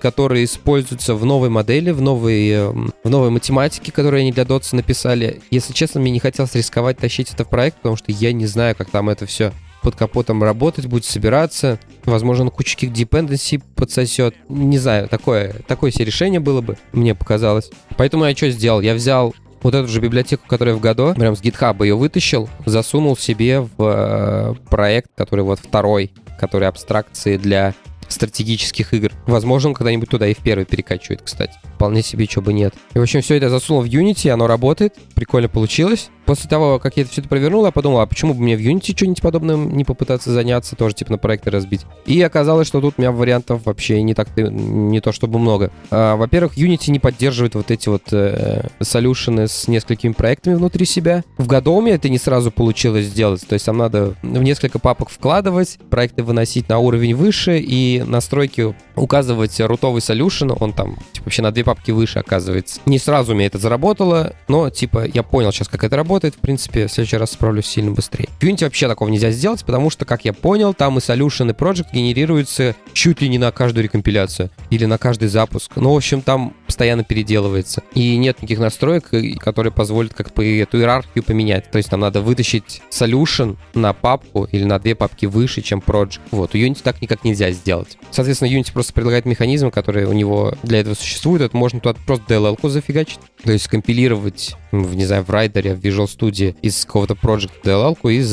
которые 0.01 0.45
используются 0.45 1.13
в 1.13 1.25
новой 1.25 1.49
модели, 1.49 1.91
в 1.91 1.99
новой, 1.99 2.49
э, 2.51 2.71
в 3.03 3.09
новой 3.09 3.31
математике, 3.31 3.91
которую 3.91 4.21
они 4.21 4.31
для 4.31 4.45
Дотса 4.45 4.77
написали. 4.77 5.41
Если 5.51 5.73
честно, 5.73 5.99
мне 5.99 6.11
не 6.11 6.19
хотелось 6.19 6.55
рисковать 6.55 6.99
тащить 6.99 7.33
это 7.33 7.43
в 7.43 7.49
проект, 7.49 7.75
потому 7.79 7.97
что 7.97 8.13
я 8.13 8.31
не 8.31 8.45
знаю, 8.45 8.77
как 8.77 8.89
там 8.91 9.09
это 9.09 9.25
все 9.25 9.51
под 9.81 9.95
капотом 9.95 10.43
работать, 10.43 10.85
будет 10.85 11.05
собираться. 11.05 11.79
Возможно, 12.05 12.45
он 12.45 12.51
кучу 12.51 12.75
каких 12.75 12.91
dependency 12.91 13.61
подсосет. 13.75 14.35
Не 14.49 14.77
знаю, 14.77 15.07
такое, 15.07 15.55
такое 15.67 15.91
себе 15.91 16.05
решение 16.05 16.39
было 16.39 16.61
бы, 16.61 16.77
мне 16.91 17.15
показалось. 17.15 17.69
Поэтому 17.97 18.25
я 18.25 18.35
что 18.35 18.49
сделал? 18.49 18.81
Я 18.81 18.93
взял 18.93 19.33
вот 19.61 19.75
эту 19.75 19.87
же 19.87 19.99
библиотеку, 19.99 20.43
которая 20.47 20.75
в 20.75 20.79
году, 20.79 21.13
прям 21.15 21.35
с 21.35 21.41
GitHub 21.41 21.83
ее 21.83 21.95
вытащил, 21.95 22.49
засунул 22.65 23.17
себе 23.17 23.61
в 23.61 23.73
э, 23.77 24.53
проект, 24.69 25.09
который 25.15 25.41
вот 25.41 25.59
второй, 25.59 26.11
который 26.39 26.67
абстракции 26.67 27.37
для 27.37 27.73
стратегических 28.07 28.93
игр. 28.93 29.11
Возможно, 29.27 29.73
когда-нибудь 29.73 30.09
туда 30.09 30.27
и 30.27 30.33
в 30.33 30.39
первый 30.39 30.65
перекачивает, 30.65 31.21
кстати. 31.21 31.53
Вполне 31.75 32.01
себе, 32.01 32.27
чего 32.27 32.43
бы 32.43 32.53
нет. 32.53 32.73
И, 32.93 32.99
в 32.99 33.01
общем, 33.01 33.21
все 33.21 33.35
это 33.35 33.49
засунул 33.49 33.83
в 33.83 33.85
Unity, 33.85 34.29
оно 34.29 34.47
работает, 34.47 34.95
прикольно 35.13 35.47
получилось. 35.47 36.09
После 36.29 36.47
того, 36.47 36.77
как 36.77 36.95
я 36.95 37.01
это 37.01 37.11
все 37.11 37.21
это 37.21 37.27
провернул, 37.27 37.65
я 37.65 37.71
подумал, 37.71 38.01
а 38.01 38.05
почему 38.05 38.35
бы 38.35 38.43
мне 38.43 38.55
в 38.55 38.59
Unity 38.59 38.95
что-нибудь 38.95 39.19
подобным 39.19 39.75
не 39.75 39.83
попытаться 39.83 40.31
заняться, 40.31 40.75
тоже 40.75 40.93
типа 40.93 41.13
на 41.13 41.17
проекты 41.17 41.49
разбить. 41.49 41.87
И 42.05 42.21
оказалось, 42.21 42.67
что 42.67 42.81
тут 42.81 42.93
у 42.97 43.01
меня 43.01 43.11
вариантов 43.11 43.65
вообще 43.65 44.03
не 44.03 44.13
так 44.13 44.27
не 44.37 45.01
то 45.01 45.11
чтобы 45.11 45.39
много. 45.39 45.71
А, 45.89 46.17
во-первых, 46.17 46.55
Unity 46.55 46.91
не 46.91 46.99
поддерживает 46.99 47.55
вот 47.55 47.71
эти 47.71 47.89
вот 47.89 48.13
э, 48.13 48.67
солюшены 48.79 49.47
с 49.47 49.67
несколькими 49.67 50.11
проектами 50.11 50.53
внутри 50.53 50.85
себя. 50.85 51.23
В 51.39 51.47
меня 51.81 51.95
это 51.95 52.09
не 52.09 52.19
сразу 52.19 52.51
получилось 52.51 53.07
сделать. 53.07 53.47
То 53.47 53.53
есть 53.53 53.65
там 53.65 53.77
надо 53.77 54.13
в 54.21 54.43
несколько 54.43 54.77
папок 54.77 55.09
вкладывать, 55.09 55.79
проекты 55.89 56.21
выносить 56.21 56.69
на 56.69 56.77
уровень 56.77 57.15
выше 57.15 57.57
и 57.57 58.03
настройки 58.05 58.75
указывать 58.99 59.59
рутовый 59.59 60.01
солюшен, 60.01 60.53
он 60.59 60.73
там 60.73 60.97
типа, 61.13 61.25
вообще 61.25 61.41
на 61.41 61.51
две 61.51 61.63
папки 61.63 61.91
выше 61.91 62.19
оказывается. 62.19 62.81
Не 62.85 62.99
сразу 62.99 63.33
у 63.33 63.35
меня 63.35 63.47
это 63.47 63.57
заработало, 63.57 64.33
но 64.47 64.69
типа 64.69 65.05
я 65.05 65.23
понял 65.23 65.51
сейчас, 65.51 65.67
как 65.67 65.83
это 65.83 65.95
работает 65.95 66.35
в 66.35 66.39
принципе, 66.39 66.87
в 66.87 66.91
следующий 66.91 67.17
раз 67.17 67.31
справлюсь 67.31 67.65
сильно 67.65 67.91
быстрее. 67.91 68.29
В 68.39 68.43
Unity 68.43 68.63
вообще 68.63 68.87
такого 68.87 69.09
нельзя 69.09 69.31
сделать, 69.31 69.63
потому 69.65 69.89
что, 69.89 70.05
как 70.05 70.25
я 70.25 70.33
понял, 70.33 70.73
там 70.73 70.97
и 70.97 71.01
solution, 71.01 71.49
и 71.49 71.53
project 71.53 71.87
генерируются 71.93 72.75
чуть 72.93 73.21
ли 73.21 73.29
не 73.29 73.37
на 73.37 73.51
каждую 73.51 73.83
рекомпиляцию 73.83 74.49
или 74.69 74.85
на 74.85 74.97
каждый 74.97 75.27
запуск. 75.27 75.75
Ну, 75.75 75.93
в 75.93 75.97
общем, 75.97 76.21
там 76.21 76.53
постоянно 76.65 77.03
переделывается. 77.03 77.83
И 77.93 78.15
нет 78.17 78.37
никаких 78.41 78.59
настроек, 78.59 79.11
которые 79.39 79.73
позволят 79.73 80.13
как 80.13 80.33
бы 80.33 80.59
эту 80.59 80.79
иерархию 80.79 81.23
поменять. 81.23 81.69
То 81.71 81.77
есть 81.77 81.91
нам 81.91 82.01
надо 82.01 82.21
вытащить 82.21 82.81
solution 82.89 83.57
на 83.73 83.93
папку 83.93 84.45
или 84.45 84.63
на 84.63 84.79
две 84.79 84.95
папки 84.95 85.25
выше, 85.25 85.61
чем 85.61 85.79
project. 85.79 86.21
Вот, 86.31 86.55
у 86.55 86.57
Unity 86.57 86.79
так 86.83 87.01
никак 87.01 87.23
нельзя 87.23 87.51
сделать. 87.51 87.97
Соответственно, 88.11 88.49
Unity 88.49 88.71
просто 88.73 88.88
предлагает 88.93 89.25
механизм, 89.25 89.71
который 89.71 90.05
у 90.05 90.13
него 90.13 90.53
для 90.63 90.79
этого 90.79 90.93
существует. 90.93 91.41
Это 91.41 91.55
можно 91.55 91.79
туда 91.79 91.97
просто 92.05 92.35
DLL-ку 92.35 92.69
зафигачить. 92.69 93.19
То 93.43 93.51
есть 93.51 93.67
компилировать, 93.67 94.55
в, 94.71 94.95
не 94.95 95.05
знаю, 95.05 95.23
в 95.23 95.29
райдере, 95.29 95.75
в 95.75 95.79
Visual 95.79 96.05
Studio 96.05 96.55
из 96.61 96.85
какого-то 96.85 97.13
project 97.13 97.51
DLL-ку 97.63 98.09
и 98.09 98.23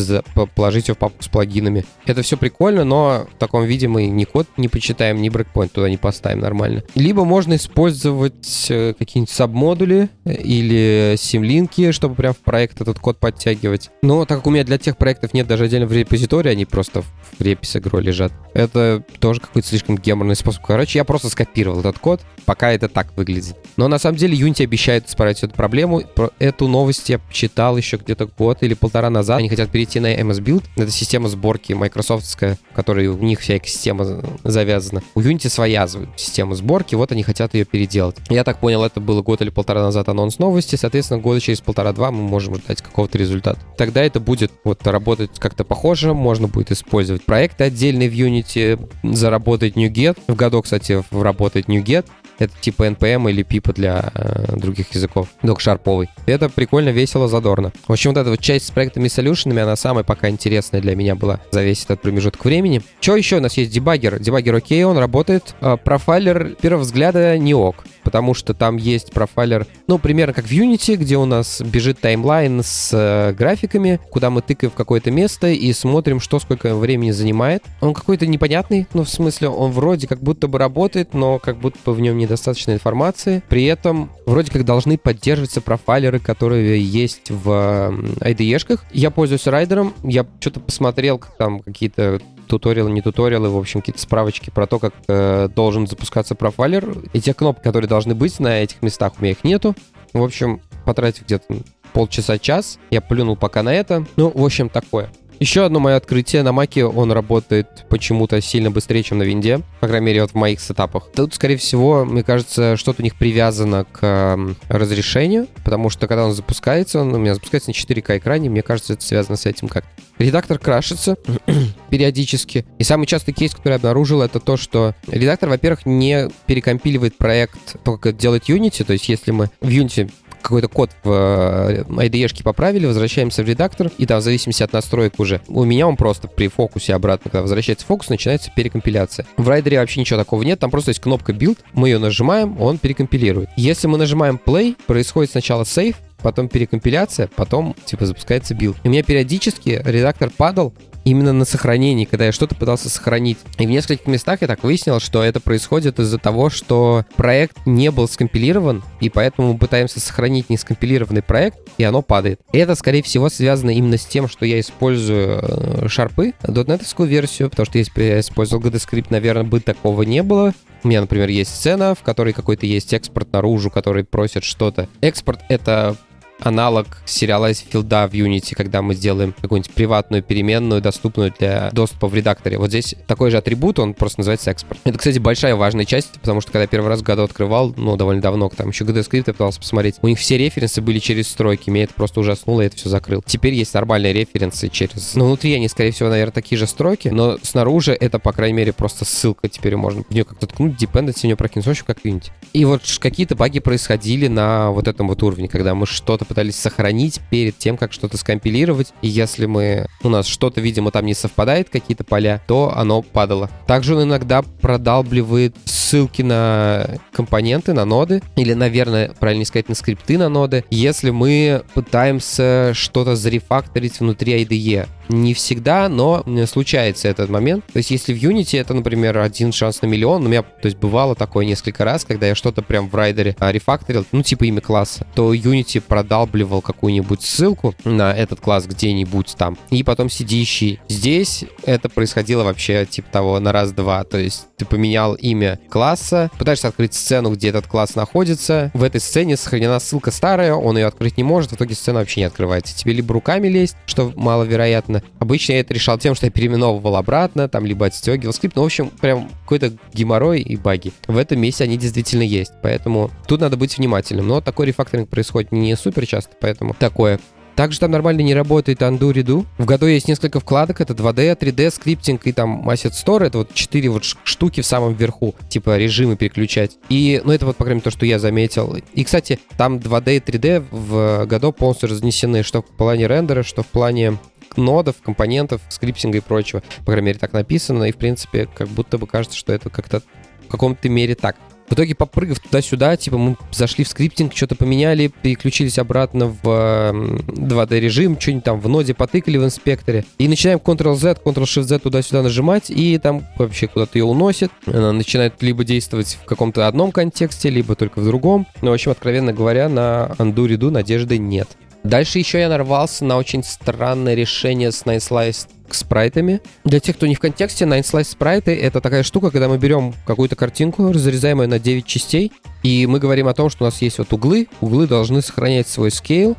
положить 0.54 0.88
ее 0.88 0.94
в 0.94 0.98
папку 0.98 1.22
с 1.22 1.28
плагинами. 1.28 1.84
Это 2.06 2.22
все 2.22 2.36
прикольно, 2.36 2.84
но 2.84 3.26
в 3.32 3.38
таком 3.38 3.64
виде 3.64 3.88
мы 3.88 4.06
ни 4.06 4.24
код 4.24 4.46
не 4.56 4.68
почитаем, 4.68 5.20
ни 5.22 5.28
брейкпоинт 5.28 5.72
туда 5.72 5.88
не 5.88 5.96
поставим 5.96 6.40
нормально. 6.40 6.82
Либо 6.94 7.24
можно 7.24 7.56
использовать 7.56 8.66
э, 8.70 8.94
какие-нибудь 8.98 9.30
сабмодули 9.30 10.08
или 10.24 11.14
симлинки, 11.18 11.92
чтобы 11.92 12.14
прям 12.14 12.34
в 12.34 12.38
проект 12.38 12.80
этот 12.80 12.98
код 12.98 13.18
подтягивать. 13.18 13.90
Но 14.02 14.24
так 14.24 14.38
как 14.38 14.46
у 14.46 14.50
меня 14.50 14.64
для 14.64 14.78
тех 14.78 14.96
проектов 14.96 15.34
нет 15.34 15.46
даже 15.46 15.64
отдельно 15.64 15.86
в 15.86 15.92
репозитории, 15.92 16.50
они 16.50 16.64
просто 16.64 17.02
в 17.02 17.40
реписе 17.40 17.78
игру 17.78 17.98
лежат. 17.98 18.32
Это 18.54 19.02
тоже 19.18 19.40
какой-то 19.40 19.66
слишком 19.66 19.96
геморный 19.96 20.36
способ. 20.52 20.64
Короче, 20.64 20.98
я 20.98 21.04
просто 21.04 21.28
скопировал 21.28 21.80
этот 21.80 21.98
код, 21.98 22.20
пока 22.44 22.72
это 22.72 22.88
так 22.88 23.16
выглядит. 23.16 23.56
Но 23.76 23.88
на 23.88 23.98
самом 23.98 24.16
деле 24.16 24.36
Unity 24.36 24.64
обещает 24.64 25.08
исправить 25.08 25.42
эту 25.42 25.54
проблему. 25.54 26.02
Про 26.14 26.30
эту 26.38 26.68
новость 26.68 27.08
я 27.08 27.20
читал 27.30 27.76
еще 27.76 27.96
где-то 27.96 28.26
год 28.26 28.62
или 28.62 28.74
полтора 28.74 29.10
назад. 29.10 29.38
Они 29.38 29.48
хотят 29.48 29.70
перейти 29.70 30.00
на 30.00 30.14
MS 30.14 30.40
Build. 30.40 30.64
Это 30.76 30.90
система 30.90 31.28
сборки 31.28 31.72
майкрософтская, 31.72 32.58
в 32.70 32.74
которой 32.74 33.08
у 33.08 33.18
них 33.18 33.40
вся 33.40 33.56
экосистема 33.56 34.22
завязана. 34.44 35.02
У 35.14 35.20
Unity 35.20 35.48
своя 35.48 35.86
система 36.16 36.54
сборки, 36.54 36.94
вот 36.94 37.12
они 37.12 37.22
хотят 37.22 37.54
ее 37.54 37.64
переделать. 37.64 38.16
Я 38.28 38.44
так 38.44 38.60
понял, 38.60 38.82
это 38.84 39.00
было 39.00 39.22
год 39.22 39.42
или 39.42 39.50
полтора 39.50 39.82
назад 39.82 40.08
анонс 40.08 40.38
новости, 40.38 40.76
соответственно, 40.76 41.20
года 41.20 41.40
через 41.40 41.60
полтора-два 41.60 42.10
мы 42.10 42.22
можем 42.22 42.56
ждать 42.56 42.82
какого-то 42.82 43.18
результата. 43.18 43.58
Тогда 43.76 44.02
это 44.02 44.20
будет 44.20 44.52
вот 44.64 44.86
работать 44.86 45.30
как-то 45.38 45.64
похоже, 45.64 46.14
можно 46.14 46.48
будет 46.48 46.72
использовать 46.72 47.24
проекты 47.24 47.64
отдельные 47.64 48.08
в 48.08 48.12
Unity, 48.12 48.88
заработать 49.14 49.74
NuGet. 49.74 50.18
В 50.26 50.34
году, 50.34 50.62
кстати, 50.62 51.02
работает 51.10 51.66
NuGet. 51.68 52.06
Это 52.38 52.52
типа 52.60 52.86
NPM 52.88 53.30
или 53.30 53.42
пипа 53.42 53.72
для 53.72 54.10
э, 54.14 54.56
других 54.56 54.94
языков. 54.94 55.28
Док 55.42 55.60
шарповый. 55.60 56.10
Это 56.26 56.50
прикольно, 56.50 56.90
весело, 56.90 57.28
задорно. 57.28 57.72
В 57.88 57.92
общем, 57.92 58.10
вот 58.10 58.20
эта 58.20 58.30
вот 58.30 58.40
часть 58.40 58.66
с 58.66 58.70
проектами 58.70 59.06
и 59.06 59.08
солюшенами, 59.08 59.62
она 59.62 59.74
самая 59.76 60.04
пока 60.04 60.28
интересная 60.28 60.82
для 60.82 60.94
меня 60.94 61.14
была 61.14 61.40
за 61.50 61.62
весь 61.62 61.84
этот 61.84 62.02
промежуток 62.02 62.44
времени. 62.44 62.82
Что 63.00 63.16
еще 63.16 63.38
у 63.38 63.40
нас 63.40 63.56
есть? 63.56 63.70
Дебаггер. 63.70 64.18
Дебаггер 64.18 64.54
окей, 64.54 64.84
он 64.84 64.98
работает. 64.98 65.54
А, 65.60 65.76
профайлер 65.78 66.56
первого 66.60 66.82
взгляда 66.82 67.38
не 67.38 67.54
ок 67.54 67.84
потому 68.16 68.32
что 68.32 68.54
там 68.54 68.78
есть 68.78 69.12
профайлер, 69.12 69.66
ну, 69.88 69.98
примерно 69.98 70.32
как 70.32 70.46
в 70.46 70.50
Unity, 70.50 70.96
где 70.96 71.18
у 71.18 71.26
нас 71.26 71.60
бежит 71.60 72.00
таймлайн 72.00 72.62
с 72.64 72.90
э, 72.94 73.34
графиками, 73.34 74.00
куда 74.10 74.30
мы 74.30 74.40
тыкаем 74.40 74.70
в 74.70 74.74
какое-то 74.74 75.10
место 75.10 75.48
и 75.48 75.70
смотрим, 75.74 76.18
что 76.18 76.38
сколько 76.38 76.74
времени 76.74 77.10
занимает. 77.10 77.62
Он 77.82 77.92
какой-то 77.92 78.26
непонятный, 78.26 78.86
ну, 78.94 79.04
в 79.04 79.10
смысле, 79.10 79.50
он 79.50 79.70
вроде 79.70 80.08
как 80.08 80.22
будто 80.22 80.48
бы 80.48 80.58
работает, 80.58 81.12
но 81.12 81.38
как 81.38 81.58
будто 81.58 81.78
бы 81.84 81.92
в 81.92 82.00
нем 82.00 82.16
недостаточно 82.16 82.72
информации. 82.72 83.42
При 83.50 83.66
этом 83.66 84.10
вроде 84.24 84.50
как 84.50 84.64
должны 84.64 84.96
поддерживаться 84.96 85.60
профайлеры, 85.60 86.18
которые 86.18 86.82
есть 86.82 87.30
в 87.30 87.92
IDE-шках. 88.20 88.80
Я 88.92 89.10
пользуюсь 89.10 89.46
райдером, 89.46 89.92
я 90.02 90.24
что-то 90.40 90.60
посмотрел, 90.60 91.18
как 91.18 91.36
там 91.36 91.60
какие-то 91.60 92.22
туториалы, 92.46 92.90
не 92.90 93.02
туториалы, 93.02 93.48
в 93.48 93.56
общем, 93.56 93.80
какие-то 93.80 94.00
справочки 94.00 94.50
про 94.50 94.66
то, 94.66 94.78
как 94.78 94.94
э, 95.08 95.48
должен 95.54 95.86
запускаться 95.86 96.34
профайлер. 96.34 96.96
И 97.12 97.20
те 97.20 97.34
кнопки, 97.34 97.62
которые 97.62 97.88
должны 97.88 98.14
быть 98.14 98.38
на 98.40 98.62
этих 98.62 98.82
местах, 98.82 99.14
у 99.18 99.22
меня 99.22 99.32
их 99.32 99.44
нету. 99.44 99.74
В 100.12 100.22
общем, 100.22 100.60
потратив 100.84 101.24
где-то 101.24 101.46
полчаса-час, 101.92 102.78
я 102.90 103.00
плюнул 103.00 103.36
пока 103.36 103.62
на 103.62 103.72
это. 103.72 104.06
Ну, 104.16 104.30
в 104.34 104.44
общем, 104.44 104.68
такое. 104.68 105.10
Еще 105.38 105.64
одно 105.64 105.80
мое 105.80 105.96
открытие. 105.96 106.42
На 106.42 106.52
маке 106.52 106.84
он 106.84 107.12
работает 107.12 107.84
почему-то 107.88 108.40
сильно 108.40 108.70
быстрее, 108.70 109.02
чем 109.02 109.18
на 109.18 109.22
винде. 109.24 109.60
По 109.80 109.88
крайней 109.88 110.06
мере, 110.06 110.22
вот 110.22 110.30
в 110.30 110.34
моих 110.34 110.60
сетапах. 110.60 111.10
Тут, 111.14 111.34
скорее 111.34 111.56
всего, 111.56 112.04
мне 112.04 112.22
кажется, 112.22 112.76
что-то 112.76 113.02
у 113.02 113.04
них 113.04 113.16
привязано 113.16 113.84
к 113.84 114.38
разрешению, 114.68 115.46
потому 115.64 115.90
что 115.90 116.06
когда 116.06 116.24
он 116.24 116.32
запускается, 116.32 117.00
он 117.00 117.14
у 117.14 117.18
меня 117.18 117.34
запускается 117.34 117.70
на 117.70 117.74
4К 117.74 118.18
экране, 118.18 118.48
мне 118.48 118.62
кажется, 118.62 118.94
это 118.94 119.04
связано 119.04 119.36
с 119.36 119.46
этим 119.46 119.68
как. 119.68 119.84
Редактор 120.18 120.58
крашится 120.58 121.16
периодически. 121.90 122.64
И 122.78 122.84
самый 122.84 123.06
частый 123.06 123.34
кейс, 123.34 123.54
который 123.54 123.72
я 123.72 123.76
обнаружил, 123.76 124.22
это 124.22 124.40
то, 124.40 124.56
что 124.56 124.94
редактор, 125.06 125.50
во-первых, 125.50 125.84
не 125.84 126.30
перекомпиливает 126.46 127.18
проект, 127.18 127.82
только 127.84 128.12
делает 128.12 128.48
Unity. 128.48 128.84
То 128.84 128.94
есть, 128.94 129.10
если 129.10 129.32
мы 129.32 129.50
в 129.60 129.68
Unity 129.68 130.10
какой-то 130.46 130.68
код 130.68 130.90
в 131.02 131.10
э, 131.10 131.82
IDE 131.82 132.42
поправили, 132.42 132.86
возвращаемся 132.86 133.42
в 133.42 133.46
редактор, 133.48 133.90
и 133.98 134.06
там 134.06 134.20
в 134.20 134.22
зависимости 134.22 134.62
от 134.62 134.72
настроек 134.72 135.14
уже. 135.18 135.40
У 135.48 135.64
меня 135.64 135.88
он 135.88 135.96
просто 135.96 136.28
при 136.28 136.48
фокусе 136.48 136.94
обратно, 136.94 137.30
когда 137.30 137.42
возвращается 137.42 137.84
фокус, 137.84 138.08
начинается 138.08 138.50
перекомпиляция. 138.54 139.26
В 139.36 139.48
райдере 139.48 139.78
вообще 139.78 140.00
ничего 140.00 140.18
такого 140.18 140.42
нет, 140.42 140.60
там 140.60 140.70
просто 140.70 140.90
есть 140.90 141.00
кнопка 141.00 141.32
build, 141.32 141.58
мы 141.72 141.88
ее 141.88 141.98
нажимаем, 141.98 142.60
он 142.60 142.78
перекомпилирует. 142.78 143.48
Если 143.56 143.88
мы 143.88 143.98
нажимаем 143.98 144.40
play, 144.44 144.76
происходит 144.86 145.32
сначала 145.32 145.64
save, 145.64 145.96
потом 146.22 146.48
перекомпиляция, 146.48 147.28
потом, 147.34 147.74
типа, 147.84 148.06
запускается 148.06 148.54
build. 148.54 148.76
У 148.84 148.88
меня 148.88 149.02
периодически 149.02 149.82
редактор 149.84 150.30
падал, 150.30 150.72
именно 151.06 151.32
на 151.32 151.44
сохранении, 151.44 152.04
когда 152.04 152.26
я 152.26 152.32
что-то 152.32 152.56
пытался 152.56 152.90
сохранить. 152.90 153.38
И 153.58 153.66
в 153.66 153.70
нескольких 153.70 154.06
местах 154.08 154.42
я 154.42 154.48
так 154.48 154.64
выяснил, 154.64 154.98
что 155.00 155.22
это 155.22 155.40
происходит 155.40 156.00
из-за 156.00 156.18
того, 156.18 156.50
что 156.50 157.06
проект 157.14 157.64
не 157.64 157.90
был 157.92 158.08
скомпилирован, 158.08 158.82
и 159.00 159.08
поэтому 159.08 159.52
мы 159.52 159.58
пытаемся 159.58 160.00
сохранить 160.00 160.50
нескомпилированный 160.50 161.22
проект, 161.22 161.58
и 161.78 161.84
оно 161.84 162.02
падает. 162.02 162.40
И 162.52 162.58
это, 162.58 162.74
скорее 162.74 163.04
всего, 163.04 163.28
связано 163.28 163.70
именно 163.70 163.96
с 163.96 164.04
тем, 164.04 164.28
что 164.28 164.44
я 164.44 164.58
использую 164.58 165.38
э, 165.42 165.88
шарпы, 165.88 166.34
дотнетовскую 166.42 167.08
версию, 167.08 167.50
потому 167.50 167.66
что 167.66 167.78
если 167.78 167.92
бы 167.92 168.02
я 168.02 168.20
использовал 168.20 168.64
GDScript, 168.64 169.06
наверное, 169.10 169.44
бы 169.44 169.60
такого 169.60 170.02
не 170.02 170.24
было. 170.24 170.52
У 170.82 170.88
меня, 170.88 171.00
например, 171.00 171.28
есть 171.28 171.54
сцена, 171.54 171.94
в 171.94 172.02
которой 172.02 172.32
какой-то 172.32 172.66
есть 172.66 172.92
экспорт 172.92 173.32
наружу, 173.32 173.70
который 173.70 174.04
просит 174.04 174.42
что-то. 174.42 174.88
Экспорт— 175.00 175.40
это 175.48 175.96
аналог 176.40 176.86
сериалайз 177.04 177.64
филда 177.68 178.08
в 178.08 178.12
Unity, 178.12 178.54
когда 178.54 178.82
мы 178.82 178.94
сделаем 178.94 179.34
какую-нибудь 179.40 179.72
приватную 179.72 180.22
переменную, 180.22 180.80
доступную 180.80 181.32
для 181.38 181.70
доступа 181.72 182.08
в 182.08 182.14
редакторе. 182.14 182.58
Вот 182.58 182.68
здесь 182.68 182.94
такой 183.06 183.30
же 183.30 183.38
атрибут, 183.38 183.78
он 183.78 183.94
просто 183.94 184.20
называется 184.20 184.50
экспорт. 184.50 184.80
Это, 184.84 184.98
кстати, 184.98 185.18
большая 185.18 185.56
важная 185.56 185.84
часть, 185.84 186.12
потому 186.20 186.40
что 186.40 186.52
когда 186.52 186.62
я 186.62 186.68
первый 186.68 186.88
раз 186.88 187.02
году 187.02 187.22
открывал, 187.22 187.74
ну, 187.76 187.96
довольно 187.96 188.20
давно, 188.20 188.48
там 188.48 188.68
еще 188.68 188.84
GD-скрипт 188.84 189.28
я 189.28 189.32
пытался 189.32 189.60
посмотреть, 189.60 189.96
у 190.02 190.08
них 190.08 190.18
все 190.18 190.36
референсы 190.36 190.80
были 190.82 190.98
через 190.98 191.28
стройки, 191.28 191.70
меня 191.70 191.84
это 191.84 191.94
просто 191.94 192.20
ужаснуло, 192.20 192.62
и 192.62 192.66
это 192.66 192.76
все 192.76 192.88
закрыл. 192.88 193.22
Теперь 193.24 193.54
есть 193.54 193.72
нормальные 193.74 194.12
референсы 194.12 194.68
через... 194.68 195.14
Ну, 195.14 195.26
внутри 195.26 195.54
они, 195.54 195.68
скорее 195.68 195.92
всего, 195.92 196.08
наверное, 196.08 196.32
такие 196.32 196.58
же 196.58 196.66
строки, 196.66 197.08
но 197.08 197.38
снаружи 197.42 197.92
это, 197.92 198.18
по 198.18 198.32
крайней 198.32 198.56
мере, 198.56 198.72
просто 198.72 199.04
ссылка. 199.04 199.48
Теперь 199.48 199.76
можно 199.76 200.02
в 200.02 200.10
нее 200.10 200.24
как-то 200.24 200.46
ткнуть, 200.46 200.80
dependency 200.82 201.20
в 201.20 201.24
нее 201.24 201.36
прокинуть, 201.36 201.66
в 201.66 201.70
общем, 201.70 201.84
как 201.86 202.04
Unity. 202.04 202.30
И 202.52 202.64
вот 202.64 202.82
какие-то 203.00 203.34
баги 203.36 203.60
происходили 203.60 204.28
на 204.28 204.70
вот 204.70 204.88
этом 204.88 205.08
вот 205.08 205.22
уровне, 205.22 205.48
когда 205.48 205.74
мы 205.74 205.86
что-то 205.86 206.25
пытались 206.26 206.56
сохранить 206.56 207.20
перед 207.30 207.56
тем, 207.58 207.76
как 207.76 207.92
что-то 207.92 208.16
скомпилировать. 208.16 208.92
И 209.02 209.08
если 209.08 209.46
мы 209.46 209.86
у 210.02 210.08
нас 210.08 210.26
что-то, 210.26 210.60
видимо, 210.60 210.90
там 210.90 211.06
не 211.06 211.14
совпадает, 211.14 211.70
какие-то 211.70 212.04
поля, 212.04 212.42
то 212.46 212.72
оно 212.76 213.02
падало. 213.02 213.50
Также 213.66 213.94
он 213.94 214.04
иногда 214.04 214.42
продалбливает 214.42 215.56
ссылки 215.64 216.22
на 216.22 216.98
компоненты, 217.12 217.72
на 217.72 217.84
ноды, 217.84 218.22
или, 218.36 218.52
наверное, 218.54 219.12
правильно 219.18 219.44
сказать, 219.44 219.68
на 219.68 219.74
скрипты 219.74 220.18
на 220.18 220.28
ноды, 220.28 220.64
если 220.70 221.10
мы 221.10 221.62
пытаемся 221.74 222.72
что-то 222.74 223.16
зарефакторить 223.16 224.00
внутри 224.00 224.44
IDE. 224.44 224.86
Не 225.08 225.34
всегда, 225.34 225.88
но 225.88 226.24
случается 226.46 227.08
этот 227.08 227.30
момент. 227.30 227.64
То 227.72 227.78
есть, 227.78 227.90
если 227.90 228.12
в 228.12 228.22
Unity 228.22 228.60
это, 228.60 228.74
например, 228.74 229.18
один 229.18 229.52
шанс 229.52 229.82
на 229.82 229.86
миллион, 229.86 230.24
у 230.24 230.28
меня, 230.28 230.42
то 230.42 230.66
есть, 230.66 230.78
бывало 230.78 231.14
такое 231.14 231.44
несколько 231.44 231.84
раз, 231.84 232.04
когда 232.04 232.26
я 232.26 232.34
что-то 232.34 232.62
прям 232.62 232.88
в 232.88 232.94
райдере 232.94 233.36
а, 233.38 233.52
рефакторил, 233.52 234.04
ну, 234.12 234.22
типа 234.22 234.44
имя 234.44 234.60
класса, 234.60 235.06
то 235.14 235.32
Unity 235.34 235.80
продалбливал 235.80 236.60
какую-нибудь 236.60 237.22
ссылку 237.22 237.74
на 237.84 238.12
этот 238.12 238.40
класс 238.40 238.66
где-нибудь 238.66 239.34
там, 239.36 239.56
и 239.70 239.82
потом 239.82 240.10
сидящий. 240.10 240.80
Здесь 240.88 241.44
это 241.64 241.88
происходило 241.88 242.44
вообще, 242.44 242.86
типа 242.86 243.08
того, 243.10 243.40
на 243.40 243.52
раз-два. 243.52 244.04
То 244.04 244.18
есть, 244.18 244.46
ты 244.56 244.64
поменял 244.64 245.14
имя 245.14 245.58
класса, 245.68 246.30
пытаешься 246.38 246.68
открыть 246.68 246.94
сцену, 246.94 247.32
где 247.32 247.48
этот 247.48 247.66
класс 247.66 247.94
находится. 247.94 248.70
В 248.74 248.82
этой 248.82 249.00
сцене 249.00 249.36
сохранена 249.36 249.78
ссылка 249.78 250.10
старая, 250.10 250.54
он 250.54 250.76
ее 250.76 250.86
открыть 250.86 251.16
не 251.16 251.24
может, 251.24 251.50
в 251.50 251.54
итоге 251.54 251.74
сцена 251.74 252.00
вообще 252.00 252.20
не 252.20 252.26
открывается. 252.26 252.76
Тебе 252.76 252.92
либо 252.92 253.14
руками 253.14 253.48
лезть, 253.48 253.76
что 253.86 254.12
маловероятно, 254.16 254.95
обратно. 254.96 255.16
Обычно 255.18 255.52
я 255.52 255.60
это 255.60 255.74
решал 255.74 255.98
тем, 255.98 256.14
что 256.14 256.26
я 256.26 256.30
переименовывал 256.30 256.96
обратно, 256.96 257.48
там, 257.48 257.66
либо 257.66 257.86
отстегивал 257.86 258.32
скрипт. 258.32 258.56
Ну, 258.56 258.62
в 258.62 258.66
общем, 258.66 258.90
прям 259.00 259.28
какой-то 259.42 259.72
геморрой 259.92 260.40
и 260.40 260.56
баги. 260.56 260.92
В 261.06 261.16
этом 261.16 261.40
месте 261.40 261.64
они 261.64 261.76
действительно 261.76 262.22
есть, 262.22 262.52
поэтому 262.62 263.10
тут 263.26 263.40
надо 263.40 263.56
быть 263.56 263.76
внимательным. 263.76 264.28
Но 264.28 264.40
такой 264.40 264.66
рефакторинг 264.66 265.08
происходит 265.08 265.52
не 265.52 265.76
супер 265.76 266.06
часто, 266.06 266.34
поэтому 266.40 266.74
такое. 266.74 267.20
Также 267.56 267.80
там 267.80 267.90
нормально 267.90 268.20
не 268.20 268.34
работает 268.34 268.82
undo 268.82 269.12
redo. 269.14 269.46
В 269.56 269.64
году 269.64 269.86
есть 269.86 270.08
несколько 270.08 270.40
вкладок. 270.40 270.82
Это 270.82 270.92
2D, 270.92 271.38
3D, 271.38 271.70
скриптинг 271.70 272.26
и 272.26 272.32
там 272.32 272.68
Asset 272.68 272.92
Store. 272.92 273.24
Это 273.24 273.38
вот 273.38 273.54
четыре 273.54 273.88
вот 273.88 274.04
штуки 274.04 274.60
в 274.60 274.66
самом 274.66 274.92
верху. 274.92 275.34
Типа 275.48 275.78
режимы 275.78 276.16
переключать. 276.16 276.72
И, 276.90 277.22
ну, 277.24 277.32
это 277.32 277.46
вот, 277.46 277.56
по 277.56 277.64
крайней 277.64 277.76
мере, 277.76 277.84
то, 277.84 277.90
что 277.90 278.04
я 278.04 278.18
заметил. 278.18 278.76
И, 278.92 279.04
кстати, 279.04 279.38
там 279.56 279.78
2D 279.78 280.16
и 280.18 280.20
3D 280.20 280.66
в 280.70 281.24
году 281.24 281.50
полностью 281.50 281.88
разнесены, 281.88 282.42
что 282.42 282.60
в 282.60 282.66
плане 282.66 283.06
рендера, 283.06 283.42
что 283.42 283.62
в 283.62 283.68
плане 283.68 284.18
нодов, 284.56 284.96
компонентов, 285.02 285.60
скриптинга 285.68 286.18
и 286.18 286.20
прочего. 286.20 286.62
По 286.78 286.92
крайней 286.92 287.06
мере, 287.06 287.18
так 287.18 287.32
написано, 287.32 287.84
и, 287.84 287.92
в 287.92 287.96
принципе, 287.96 288.48
как 288.54 288.68
будто 288.68 288.98
бы 288.98 289.06
кажется, 289.06 289.36
что 289.36 289.52
это 289.52 289.70
как-то 289.70 290.02
в 290.46 290.48
каком-то 290.48 290.88
мере 290.88 291.14
так. 291.14 291.36
В 291.68 291.72
итоге, 291.72 291.96
попрыгав 291.96 292.38
туда-сюда, 292.38 292.96
типа 292.96 293.18
мы 293.18 293.36
зашли 293.50 293.82
в 293.82 293.88
скриптинг, 293.88 294.32
что-то 294.36 294.54
поменяли, 294.54 295.08
переключились 295.08 295.80
обратно 295.80 296.26
в 296.28 296.46
2D 296.46 297.80
режим, 297.80 298.20
что-нибудь 298.20 298.44
там 298.44 298.60
в 298.60 298.68
ноде 298.68 298.94
потыкали 298.94 299.36
в 299.36 299.44
инспекторе. 299.44 300.04
И 300.18 300.28
начинаем 300.28 300.60
Ctrl-Z, 300.60 301.22
Ctrl-Shift-Z 301.24 301.80
туда-сюда 301.80 302.22
нажимать, 302.22 302.70
и 302.70 302.96
там 302.98 303.26
вообще 303.36 303.66
куда-то 303.66 303.98
ее 303.98 304.04
уносит. 304.04 304.52
Она 304.66 304.92
начинает 304.92 305.42
либо 305.42 305.64
действовать 305.64 306.18
в 306.22 306.24
каком-то 306.26 306.68
одном 306.68 306.92
контексте, 306.92 307.50
либо 307.50 307.74
только 307.74 307.98
в 307.98 308.04
другом. 308.04 308.46
Но, 308.60 308.66
ну, 308.66 308.70
в 308.70 308.74
общем, 308.74 308.92
откровенно 308.92 309.32
говоря, 309.32 309.68
на 309.68 310.14
undo-реду 310.18 310.70
надежды 310.70 311.18
нет. 311.18 311.48
Дальше 311.86 312.18
еще 312.18 312.40
я 312.40 312.48
нарвался 312.48 313.04
на 313.04 313.16
очень 313.16 313.44
странное 313.44 314.14
решение 314.14 314.72
с 314.72 314.82
Nine 314.82 314.96
Slice 314.96 315.46
спрайтами. 315.70 316.40
Для 316.64 316.80
тех, 316.80 316.96
кто 316.96 317.06
не 317.06 317.14
в 317.14 317.20
контексте, 317.20 317.64
Nine 317.64 317.82
Slice 317.82 318.10
спрайты— 318.10 318.56
это 318.60 318.80
такая 318.80 319.04
штука, 319.04 319.30
когда 319.30 319.46
мы 319.46 319.56
берем 319.56 319.94
какую-то 320.04 320.34
картинку, 320.34 320.90
разрезаем 320.90 321.42
ее 321.42 321.46
на 321.46 321.60
9 321.60 321.86
частей, 321.86 322.32
и 322.64 322.88
мы 322.88 322.98
говорим 322.98 323.28
о 323.28 323.34
том, 323.34 323.50
что 323.50 323.62
у 323.62 323.66
нас 323.66 323.80
есть 323.82 323.98
вот 323.98 324.12
углы, 324.12 324.48
углы 324.60 324.88
должны 324.88 325.22
сохранять 325.22 325.68
свой 325.68 325.92
скейл, 325.92 326.36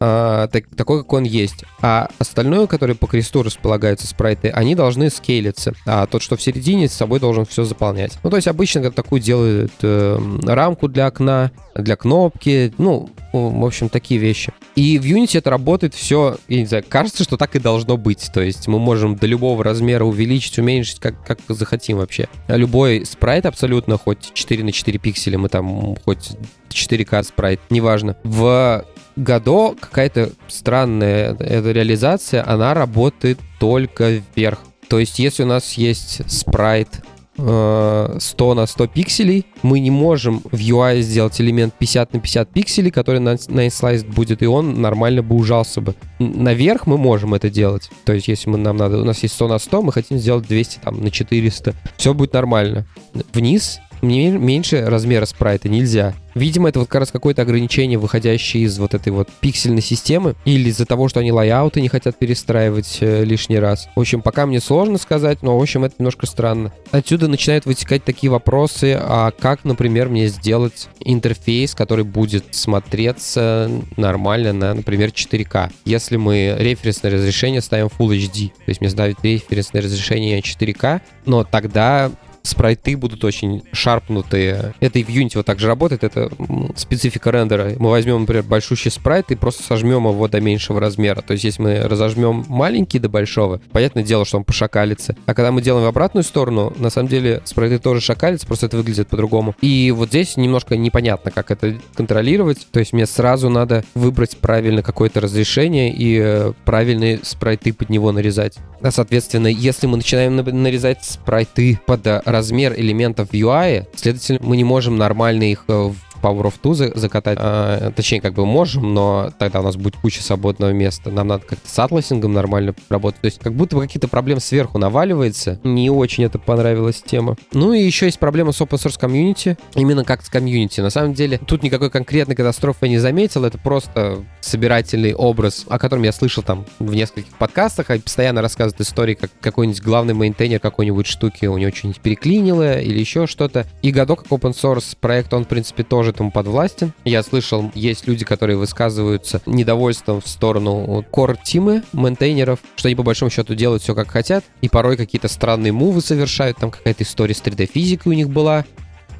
а, 0.00 0.46
так, 0.48 0.64
такой, 0.76 1.02
как 1.02 1.12
он 1.12 1.24
есть. 1.24 1.64
А 1.80 2.08
остальное, 2.18 2.66
которое 2.66 2.94
по 2.94 3.06
кресту 3.06 3.42
располагаются 3.42 4.06
спрайты, 4.06 4.48
они 4.48 4.74
должны 4.74 5.10
скейлиться. 5.10 5.74
А 5.86 6.06
тот, 6.06 6.22
что 6.22 6.36
в 6.36 6.42
середине, 6.42 6.88
с 6.88 6.92
собой 6.92 7.20
должен 7.20 7.44
все 7.44 7.64
заполнять. 7.64 8.18
Ну, 8.22 8.30
то 8.30 8.36
есть 8.36 8.48
обычно 8.48 8.90
такую 8.90 9.20
делают 9.20 9.72
э, 9.82 10.18
рамку 10.44 10.88
для 10.88 11.06
окна, 11.06 11.50
для 11.74 11.96
кнопки, 11.96 12.72
ну, 12.78 13.10
в 13.32 13.64
общем, 13.64 13.88
такие 13.88 14.20
вещи. 14.20 14.52
И 14.74 14.98
в 14.98 15.04
Unity 15.04 15.38
это 15.38 15.50
работает 15.50 15.94
все, 15.94 16.38
я 16.48 16.60
не 16.60 16.66
знаю, 16.66 16.84
кажется, 16.88 17.24
что 17.24 17.36
так 17.36 17.56
и 17.56 17.58
должно 17.58 17.96
быть. 17.96 18.30
То 18.32 18.40
есть 18.40 18.68
мы 18.68 18.78
можем 18.78 19.16
до 19.16 19.26
любого 19.26 19.62
размера 19.64 20.04
увеличить, 20.04 20.58
уменьшить, 20.58 21.00
как, 21.00 21.24
как 21.24 21.40
захотим 21.48 21.98
вообще. 21.98 22.28
Любой 22.48 23.04
спрайт 23.04 23.46
абсолютно, 23.46 23.98
хоть 23.98 24.32
4 24.32 24.64
на 24.64 24.72
4 24.72 24.98
пикселя, 24.98 25.38
мы 25.38 25.48
там 25.48 25.96
хоть 26.04 26.36
4К 26.70 27.22
спрайт, 27.22 27.60
неважно. 27.70 28.16
В 28.22 28.84
Годо 29.18 29.74
какая-то 29.80 30.30
странная 30.46 31.36
эта 31.40 31.72
реализация, 31.72 32.48
она 32.48 32.72
работает 32.72 33.40
только 33.58 34.22
вверх. 34.36 34.60
То 34.88 35.00
есть, 35.00 35.18
если 35.18 35.42
у 35.42 35.46
нас 35.46 35.72
есть 35.72 36.22
спрайт 36.30 37.02
100 37.34 38.16
э, 38.20 38.54
на 38.54 38.66
100 38.66 38.86
пикселей, 38.86 39.46
мы 39.62 39.80
не 39.80 39.90
можем 39.90 40.40
в 40.52 40.56
UI 40.56 41.00
сделать 41.00 41.40
элемент 41.40 41.74
50 41.74 42.14
на 42.14 42.20
50 42.20 42.50
пикселей, 42.50 42.90
который 42.92 43.20
на, 43.20 43.36
на 43.48 43.68
будет, 44.08 44.42
и 44.42 44.46
он 44.46 44.80
нормально 44.80 45.22
бы 45.22 45.34
ужался 45.34 45.80
бы. 45.80 45.96
Наверх 46.20 46.86
мы 46.86 46.96
можем 46.96 47.34
это 47.34 47.50
делать. 47.50 47.90
То 48.04 48.12
есть, 48.12 48.28
если 48.28 48.48
мы, 48.50 48.58
нам 48.58 48.76
надо, 48.76 49.00
у 49.00 49.04
нас 49.04 49.20
есть 49.24 49.34
100 49.34 49.48
на 49.48 49.58
100, 49.58 49.82
мы 49.82 49.92
хотим 49.92 50.18
сделать 50.18 50.46
200 50.46 50.78
там, 50.78 51.02
на 51.02 51.10
400. 51.10 51.74
Все 51.96 52.14
будет 52.14 52.34
нормально. 52.34 52.86
Вниз 53.32 53.80
меньше 54.02 54.84
размера 54.86 55.26
спрайта 55.26 55.68
нельзя. 55.68 56.14
Видимо, 56.38 56.68
это 56.68 56.78
вот 56.78 56.88
как 56.88 57.00
раз 57.00 57.10
какое-то 57.10 57.42
ограничение, 57.42 57.98
выходящее 57.98 58.62
из 58.62 58.78
вот 58.78 58.94
этой 58.94 59.10
вот 59.10 59.28
пиксельной 59.40 59.82
системы, 59.82 60.36
или 60.44 60.68
из-за 60.68 60.86
того, 60.86 61.08
что 61.08 61.20
они 61.20 61.32
лайауты 61.32 61.80
не 61.80 61.88
хотят 61.88 62.16
перестраивать 62.16 62.98
э, 63.00 63.24
лишний 63.24 63.58
раз. 63.58 63.88
В 63.96 64.00
общем, 64.00 64.22
пока 64.22 64.46
мне 64.46 64.60
сложно 64.60 64.98
сказать, 64.98 65.42
но, 65.42 65.58
в 65.58 65.62
общем, 65.62 65.84
это 65.84 65.96
немножко 65.98 66.26
странно. 66.26 66.72
Отсюда 66.92 67.26
начинают 67.26 67.66
вытекать 67.66 68.04
такие 68.04 68.30
вопросы, 68.30 68.96
а 69.00 69.32
как, 69.32 69.64
например, 69.64 70.08
мне 70.10 70.28
сделать 70.28 70.88
интерфейс, 71.00 71.74
который 71.74 72.04
будет 72.04 72.54
смотреться 72.54 73.70
нормально 73.96 74.52
на, 74.52 74.74
например, 74.74 75.08
4К. 75.08 75.70
Если 75.84 76.16
мы 76.16 76.54
референсное 76.58 77.10
разрешение 77.10 77.62
ставим 77.62 77.86
Full 77.86 78.16
HD, 78.16 78.48
то 78.48 78.68
есть 78.68 78.80
мне 78.80 78.90
ставить 78.90 79.16
референсное 79.22 79.82
разрешение 79.82 80.40
4К, 80.40 81.00
но 81.26 81.42
тогда 81.42 82.12
спрайты 82.48 82.96
будут 82.96 83.24
очень 83.24 83.62
шарпнутые. 83.72 84.74
Это 84.80 84.98
и 84.98 85.04
в 85.04 85.08
Unity 85.08 85.32
вот 85.36 85.46
так 85.46 85.58
же 85.58 85.66
работает, 85.66 86.04
это 86.04 86.30
специфика 86.76 87.30
рендера. 87.30 87.72
Мы 87.78 87.90
возьмем, 87.90 88.20
например, 88.20 88.42
большущий 88.42 88.90
спрайт 88.90 89.30
и 89.30 89.34
просто 89.34 89.62
сожмем 89.62 90.06
его 90.08 90.28
до 90.28 90.40
меньшего 90.40 90.80
размера. 90.80 91.20
То 91.22 91.32
есть 91.32 91.44
если 91.44 91.62
мы 91.62 91.80
разожмем 91.80 92.44
маленький 92.48 92.98
до 92.98 93.08
большого, 93.08 93.60
понятное 93.72 94.02
дело, 94.02 94.24
что 94.24 94.38
он 94.38 94.44
пошакалится. 94.44 95.16
А 95.26 95.34
когда 95.34 95.52
мы 95.52 95.62
делаем 95.62 95.84
в 95.84 95.88
обратную 95.88 96.24
сторону, 96.24 96.72
на 96.76 96.90
самом 96.90 97.08
деле 97.08 97.42
спрайты 97.44 97.78
тоже 97.78 98.00
шакалятся, 98.00 98.46
просто 98.46 98.66
это 98.66 98.76
выглядит 98.76 99.08
по-другому. 99.08 99.54
И 99.60 99.92
вот 99.94 100.08
здесь 100.08 100.36
немножко 100.36 100.76
непонятно, 100.76 101.30
как 101.30 101.50
это 101.50 101.78
контролировать. 101.94 102.66
То 102.70 102.80
есть 102.80 102.92
мне 102.92 103.06
сразу 103.06 103.48
надо 103.48 103.84
выбрать 103.94 104.36
правильно 104.38 104.82
какое-то 104.82 105.20
разрешение 105.20 105.92
и 105.92 106.18
э, 106.20 106.52
правильные 106.64 107.20
спрайты 107.22 107.72
под 107.72 107.90
него 107.90 108.12
нарезать. 108.12 108.58
А, 108.80 108.90
соответственно, 108.90 109.48
если 109.48 109.86
мы 109.86 109.96
начинаем 109.96 110.36
нарезать 110.36 111.04
спрайты 111.04 111.80
под 111.86 112.06
размер 112.38 112.74
элементов 112.78 113.30
UI, 113.32 113.86
следовательно, 113.96 114.38
мы 114.42 114.56
не 114.56 114.62
можем 114.62 114.96
нормально 114.96 115.50
их 115.50 115.64
э, 115.66 115.72
в 115.72 115.96
Power 116.20 116.44
of 116.44 116.54
Two 116.62 116.98
закатать. 116.98 117.38
А, 117.40 117.90
точнее, 117.92 118.20
как 118.20 118.34
бы 118.34 118.46
можем, 118.46 118.94
но 118.94 119.30
тогда 119.38 119.60
у 119.60 119.62
нас 119.62 119.76
будет 119.76 119.96
куча 119.96 120.22
свободного 120.22 120.70
места. 120.70 121.10
Нам 121.10 121.28
надо 121.28 121.44
как-то 121.46 121.68
с 121.68 121.78
atlasing 121.78 122.21
ом 122.21 122.32
нормально 122.32 122.74
работать. 122.88 123.20
То 123.20 123.26
есть 123.26 123.38
как 123.40 123.54
будто 123.54 123.76
бы 123.76 123.82
какие-то 123.82 124.08
проблемы 124.08 124.40
сверху 124.40 124.78
наваливается. 124.78 125.60
Не 125.64 125.90
очень 125.90 126.24
это 126.24 126.38
понравилась 126.38 127.02
тема. 127.02 127.36
Ну 127.52 127.72
и 127.72 127.80
еще 127.80 128.06
есть 128.06 128.18
проблема 128.18 128.52
с 128.52 128.60
open 128.60 128.78
source 128.78 128.98
community. 128.98 129.56
Именно 129.74 130.04
как 130.04 130.24
с 130.24 130.28
community. 130.28 130.80
На 130.80 130.90
самом 130.90 131.14
деле, 131.14 131.38
тут 131.38 131.62
никакой 131.62 131.90
конкретной 131.90 132.36
катастрофы 132.36 132.86
я 132.86 132.90
не 132.90 132.98
заметил. 132.98 133.44
Это 133.44 133.58
просто 133.58 134.24
собирательный 134.40 135.14
образ, 135.14 135.64
о 135.68 135.78
котором 135.78 136.02
я 136.02 136.12
слышал 136.12 136.42
там 136.42 136.66
в 136.78 136.94
нескольких 136.94 137.32
подкастах. 137.38 137.90
И 137.90 137.98
постоянно 137.98 138.42
рассказывают 138.42 138.80
истории, 138.80 139.14
как 139.14 139.30
какой-нибудь 139.40 139.82
главный 139.82 140.14
maintainer 140.14 140.60
какой-нибудь 140.60 141.06
штуки 141.06 141.46
у 141.46 141.56
него 141.56 141.74
что-нибудь 141.74 142.00
переклинило 142.00 142.80
или 142.80 142.98
еще 142.98 143.26
что-то. 143.26 143.66
И 143.82 143.90
Godot 143.90 144.24
как 144.24 144.32
open 144.32 144.52
source 144.52 144.96
проект, 145.00 145.32
он, 145.32 145.44
в 145.44 145.48
принципе, 145.48 145.82
тоже 145.82 146.07
тоже 146.08 146.14
этому 146.14 146.30
подвластен. 146.30 146.92
Я 147.04 147.22
слышал, 147.22 147.70
есть 147.74 148.06
люди, 148.06 148.24
которые 148.24 148.56
высказываются 148.56 149.40
недовольством 149.46 150.20
в 150.20 150.28
сторону 150.28 151.04
core 151.12 151.47
team 151.47 151.82
ы, 151.92 152.01
maintainer 152.01 152.46
ов, 152.46 152.60
что 152.76 152.88
они 152.88 152.96
по 152.96 153.02
большому 153.02 153.30
счету 153.30 153.54
делают 153.54 153.82
все 153.82 153.94
как 153.94 154.10
хотят, 154.10 154.44
и 154.60 154.68
порой 154.68 154.96
какие-то 154.96 155.28
странные 155.28 155.72
мувы 155.72 156.00
совершают, 156.00 156.56
там 156.58 156.70
какая-то 156.70 157.04
история 157.04 157.34
с 157.34 157.42
3D-физикой 157.42 158.12
у 158.12 158.12
них 158.12 158.30
была, 158.30 158.64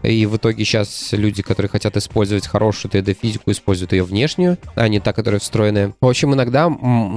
и 0.02 0.26
в 0.26 0.36
итоге 0.36 0.64
сейчас 0.64 1.12
люди, 1.12 1.42
которые 1.42 1.70
хотят 1.70 1.96
использовать 1.96 2.46
хорошую 2.46 2.92
3D-физику, 2.92 3.50
используют 3.50 3.92
ее 3.92 4.04
внешнюю, 4.04 4.58
а 4.74 4.88
не 4.88 5.00
та, 5.00 5.12
которая 5.12 5.40
встроенная. 5.40 5.94
В 6.00 6.06
общем, 6.06 6.34
иногда 6.34 6.70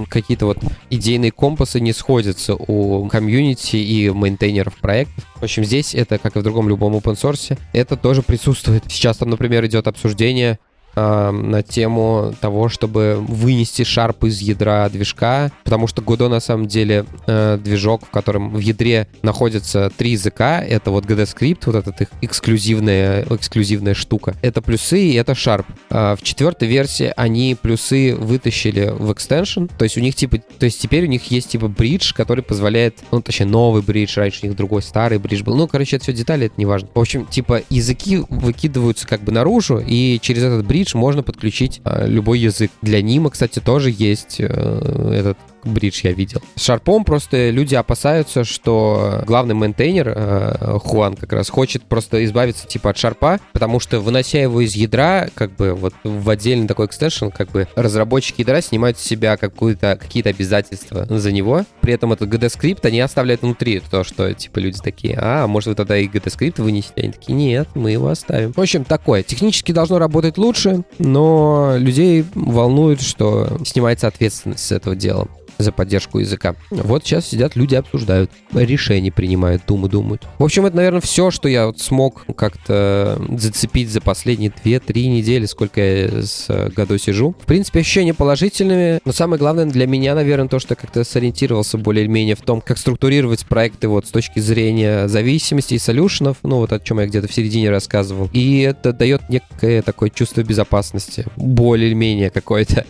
какие-то 0.09 0.47
вот 0.47 0.57
идейные 0.89 1.31
компасы 1.31 1.79
не 1.79 1.93
сходятся 1.93 2.55
у 2.55 3.07
комьюнити 3.07 3.75
и 3.77 4.09
мейнтейнеров 4.09 4.75
проектов. 4.77 5.25
В 5.35 5.43
общем, 5.43 5.63
здесь 5.63 5.95
это, 5.95 6.17
как 6.17 6.35
и 6.35 6.39
в 6.39 6.43
другом 6.43 6.69
любом 6.69 6.95
open 6.95 7.15
source, 7.15 7.57
это 7.73 7.95
тоже 7.95 8.21
присутствует. 8.21 8.83
Сейчас 8.87 9.17
там, 9.17 9.29
например, 9.29 9.65
идет 9.65 9.87
обсуждение 9.87 10.59
э, 10.95 11.31
на 11.31 11.63
тему 11.63 12.33
того, 12.39 12.69
чтобы 12.69 13.17
вынести 13.19 13.83
шарп 13.83 14.25
из 14.25 14.39
ядра 14.39 14.89
движка, 14.89 15.51
потому 15.63 15.87
что 15.87 16.01
Godot 16.01 16.29
на 16.29 16.39
самом 16.39 16.67
деле 16.67 17.05
э, 17.27 17.57
движок, 17.63 18.05
в 18.05 18.09
котором 18.09 18.51
в 18.51 18.59
ядре 18.59 19.07
находятся 19.21 19.91
три 19.95 20.11
языка, 20.11 20.61
это 20.61 20.91
вот 20.91 21.05
GDScript, 21.05 21.63
вот 21.65 21.75
этот 21.75 22.01
их 22.01 22.07
эксклюзивная, 22.21 23.25
эксклюзивная 23.29 23.93
штука. 23.93 24.35
Это 24.41 24.61
плюсы 24.61 24.99
и 24.99 25.13
это 25.13 25.35
шарп. 25.35 25.65
Э, 25.89 26.15
в 26.15 26.23
четвертой 26.23 26.67
версии 26.67 27.13
они 27.15 27.55
плюсы 27.59 28.15
вытащили 28.15 28.93
в 28.97 29.11
extension, 29.11 29.69
то 29.77 29.83
есть 29.83 29.97
у 29.97 30.01
них 30.01 30.15
типа, 30.15 30.37
то 30.59 30.65
есть 30.65 30.81
теперь 30.81 31.05
у 31.05 31.07
них 31.07 31.23
есть 31.31 31.49
типа 31.49 31.67
bridge, 31.67 32.13
который 32.13 32.43
позволяет, 32.43 32.99
ну 33.11 33.21
точнее 33.21 33.47
новый 33.47 33.81
bridge, 33.81 34.17
раньше 34.17 34.39
у 34.43 34.47
них 34.47 34.55
другой 34.55 34.81
старый 34.81 35.19
bridge 35.19 35.43
был. 35.43 35.55
Ну, 35.55 35.67
короче, 35.67 35.95
это 35.95 36.03
все 36.03 36.13
детали, 36.13 36.47
это 36.47 36.55
не 36.57 36.65
важно. 36.65 36.89
В 36.93 36.99
общем, 36.99 37.25
типа 37.25 37.61
языки 37.69 38.21
выкидываются 38.29 39.07
как 39.07 39.21
бы 39.21 39.31
наружу, 39.31 39.79
и 39.85 40.19
через 40.21 40.43
этот 40.43 40.65
bridge 40.65 40.80
bridge 40.81 40.97
можно 40.97 41.21
подключить 41.23 41.81
э, 41.85 42.07
любой 42.07 42.39
язык. 42.39 42.71
Для 42.81 43.01
Nim 43.01 43.18
а, 43.18 43.29
кстати, 43.29 43.59
тоже 43.59 43.91
есть 43.91 44.37
э, 44.39 45.13
этот 45.13 45.37
bridge 45.65 46.01
я 46.03 46.11
видел. 46.11 46.41
С 46.55 46.63
шарпом 46.63 47.03
просто 47.03 47.49
люди 47.49 47.75
опасаются, 47.75 48.43
что 48.43 49.23
главный 49.25 49.55
maintainer, 49.55 50.13
э, 50.15 50.79
Хуан 50.83 51.15
как 51.15 51.33
раз, 51.33 51.49
хочет 51.49 51.83
просто 51.83 52.23
избавиться 52.25 52.67
типа 52.67 52.91
от 52.91 52.97
шарпа, 52.97 53.39
потому 53.53 53.79
что 53.79 53.99
вынося 53.99 54.39
его 54.39 54.61
из 54.61 54.75
ядра, 54.75 55.29
как 55.33 55.55
бы 55.55 55.73
вот 55.73 55.93
в 56.03 56.29
отдельный 56.29 56.67
такой 56.67 56.85
extension, 56.85 57.27
как 57.27 57.51
бы 57.51 57.67
разработчики 57.75 58.41
ядра 58.41 58.61
снимают 58.61 58.97
с 58.97 59.01
себя 59.01 59.37
какую-то, 59.37 59.97
какие-то 59.99 60.29
обязательства 60.29 61.05
за 61.09 61.31
него. 61.31 61.65
При 61.81 61.93
этом 61.93 62.13
этот 62.13 62.29
GDScript 62.29 62.85
они 62.85 62.99
оставляют 62.99 63.41
внутри, 63.41 63.79
то, 63.79 64.03
что 64.03 64.33
типа 64.33 64.59
люди 64.59 64.79
такие, 64.81 65.17
а, 65.21 65.47
может 65.47 65.67
вы 65.67 65.75
тогда 65.75 65.97
и 65.97 66.07
GDScript 66.07 66.59
вынесете? 66.61 67.01
Они 67.01 67.11
такие, 67.11 67.33
нет, 67.33 67.69
мы 67.75 67.91
его 67.91 68.07
оставим. 68.07 68.53
В 68.53 68.59
общем, 68.59 68.83
такое. 68.83 69.23
Технически 69.23 69.71
должно 69.71 69.99
работать 69.99 70.37
лучше, 70.37 70.83
но 70.99 71.75
людей 71.77 72.25
волнует, 72.35 73.01
что 73.01 73.59
снимается 73.65 74.07
ответственность 74.07 74.65
с 74.65 74.71
этого 74.71 74.95
дела 74.95 75.27
за 75.61 75.71
поддержку 75.71 76.19
языка. 76.19 76.55
Вот 76.69 77.05
сейчас 77.05 77.27
сидят 77.27 77.55
люди, 77.55 77.75
обсуждают, 77.75 78.31
решения 78.53 79.11
принимают, 79.11 79.63
думают, 79.67 79.91
думают. 79.91 80.27
В 80.37 80.43
общем, 80.43 80.65
это, 80.65 80.75
наверное, 80.75 81.01
все, 81.01 81.31
что 81.31 81.47
я 81.47 81.67
вот 81.67 81.79
смог 81.79 82.25
как-то 82.35 83.21
зацепить 83.37 83.89
за 83.89 84.01
последние 84.01 84.51
2-3 84.51 85.07
недели, 85.07 85.45
сколько 85.45 85.81
я 85.81 86.21
с 86.21 86.47
году 86.75 86.97
сижу. 86.97 87.35
В 87.41 87.45
принципе, 87.45 87.81
ощущения 87.81 88.13
положительными, 88.13 88.99
но 89.05 89.11
самое 89.11 89.39
главное 89.39 89.65
для 89.65 89.87
меня, 89.87 90.15
наверное, 90.15 90.47
то, 90.47 90.59
что 90.59 90.75
как-то 90.75 91.03
сориентировался 91.03 91.77
более-менее 91.77 92.35
в 92.35 92.41
том, 92.41 92.61
как 92.61 92.77
структурировать 92.77 93.45
проекты 93.45 93.87
вот 93.87 94.07
с 94.07 94.09
точки 94.09 94.39
зрения 94.39 95.07
зависимости 95.07 95.73
и 95.73 95.79
солюшенов, 95.79 96.37
ну 96.43 96.57
вот 96.57 96.71
о 96.71 96.79
чем 96.79 96.99
я 96.99 97.07
где-то 97.07 97.27
в 97.27 97.33
середине 97.33 97.69
рассказывал. 97.69 98.29
И 98.33 98.61
это 98.61 98.93
дает 98.93 99.29
некое 99.29 99.81
такое 99.81 100.09
чувство 100.09 100.41
безопасности, 100.43 101.25
более-менее 101.35 102.29
какое-то. 102.29 102.85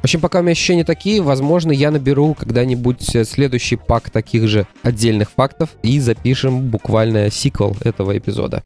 В 0.00 0.04
общем, 0.04 0.20
пока 0.20 0.40
у 0.40 0.42
меня 0.42 0.52
ощущения 0.52 0.84
такие, 0.84 1.20
возможно, 1.20 1.72
я 1.72 1.90
наберу 1.90 2.05
соберу 2.06 2.34
когда-нибудь 2.34 3.16
э, 3.16 3.24
следующий 3.24 3.74
пак 3.74 4.10
таких 4.10 4.46
же 4.46 4.68
отдельных 4.84 5.32
фактов 5.32 5.70
и 5.82 5.98
запишем 5.98 6.68
буквально 6.70 7.32
сиквел 7.32 7.76
этого 7.82 8.16
эпизода. 8.16 8.62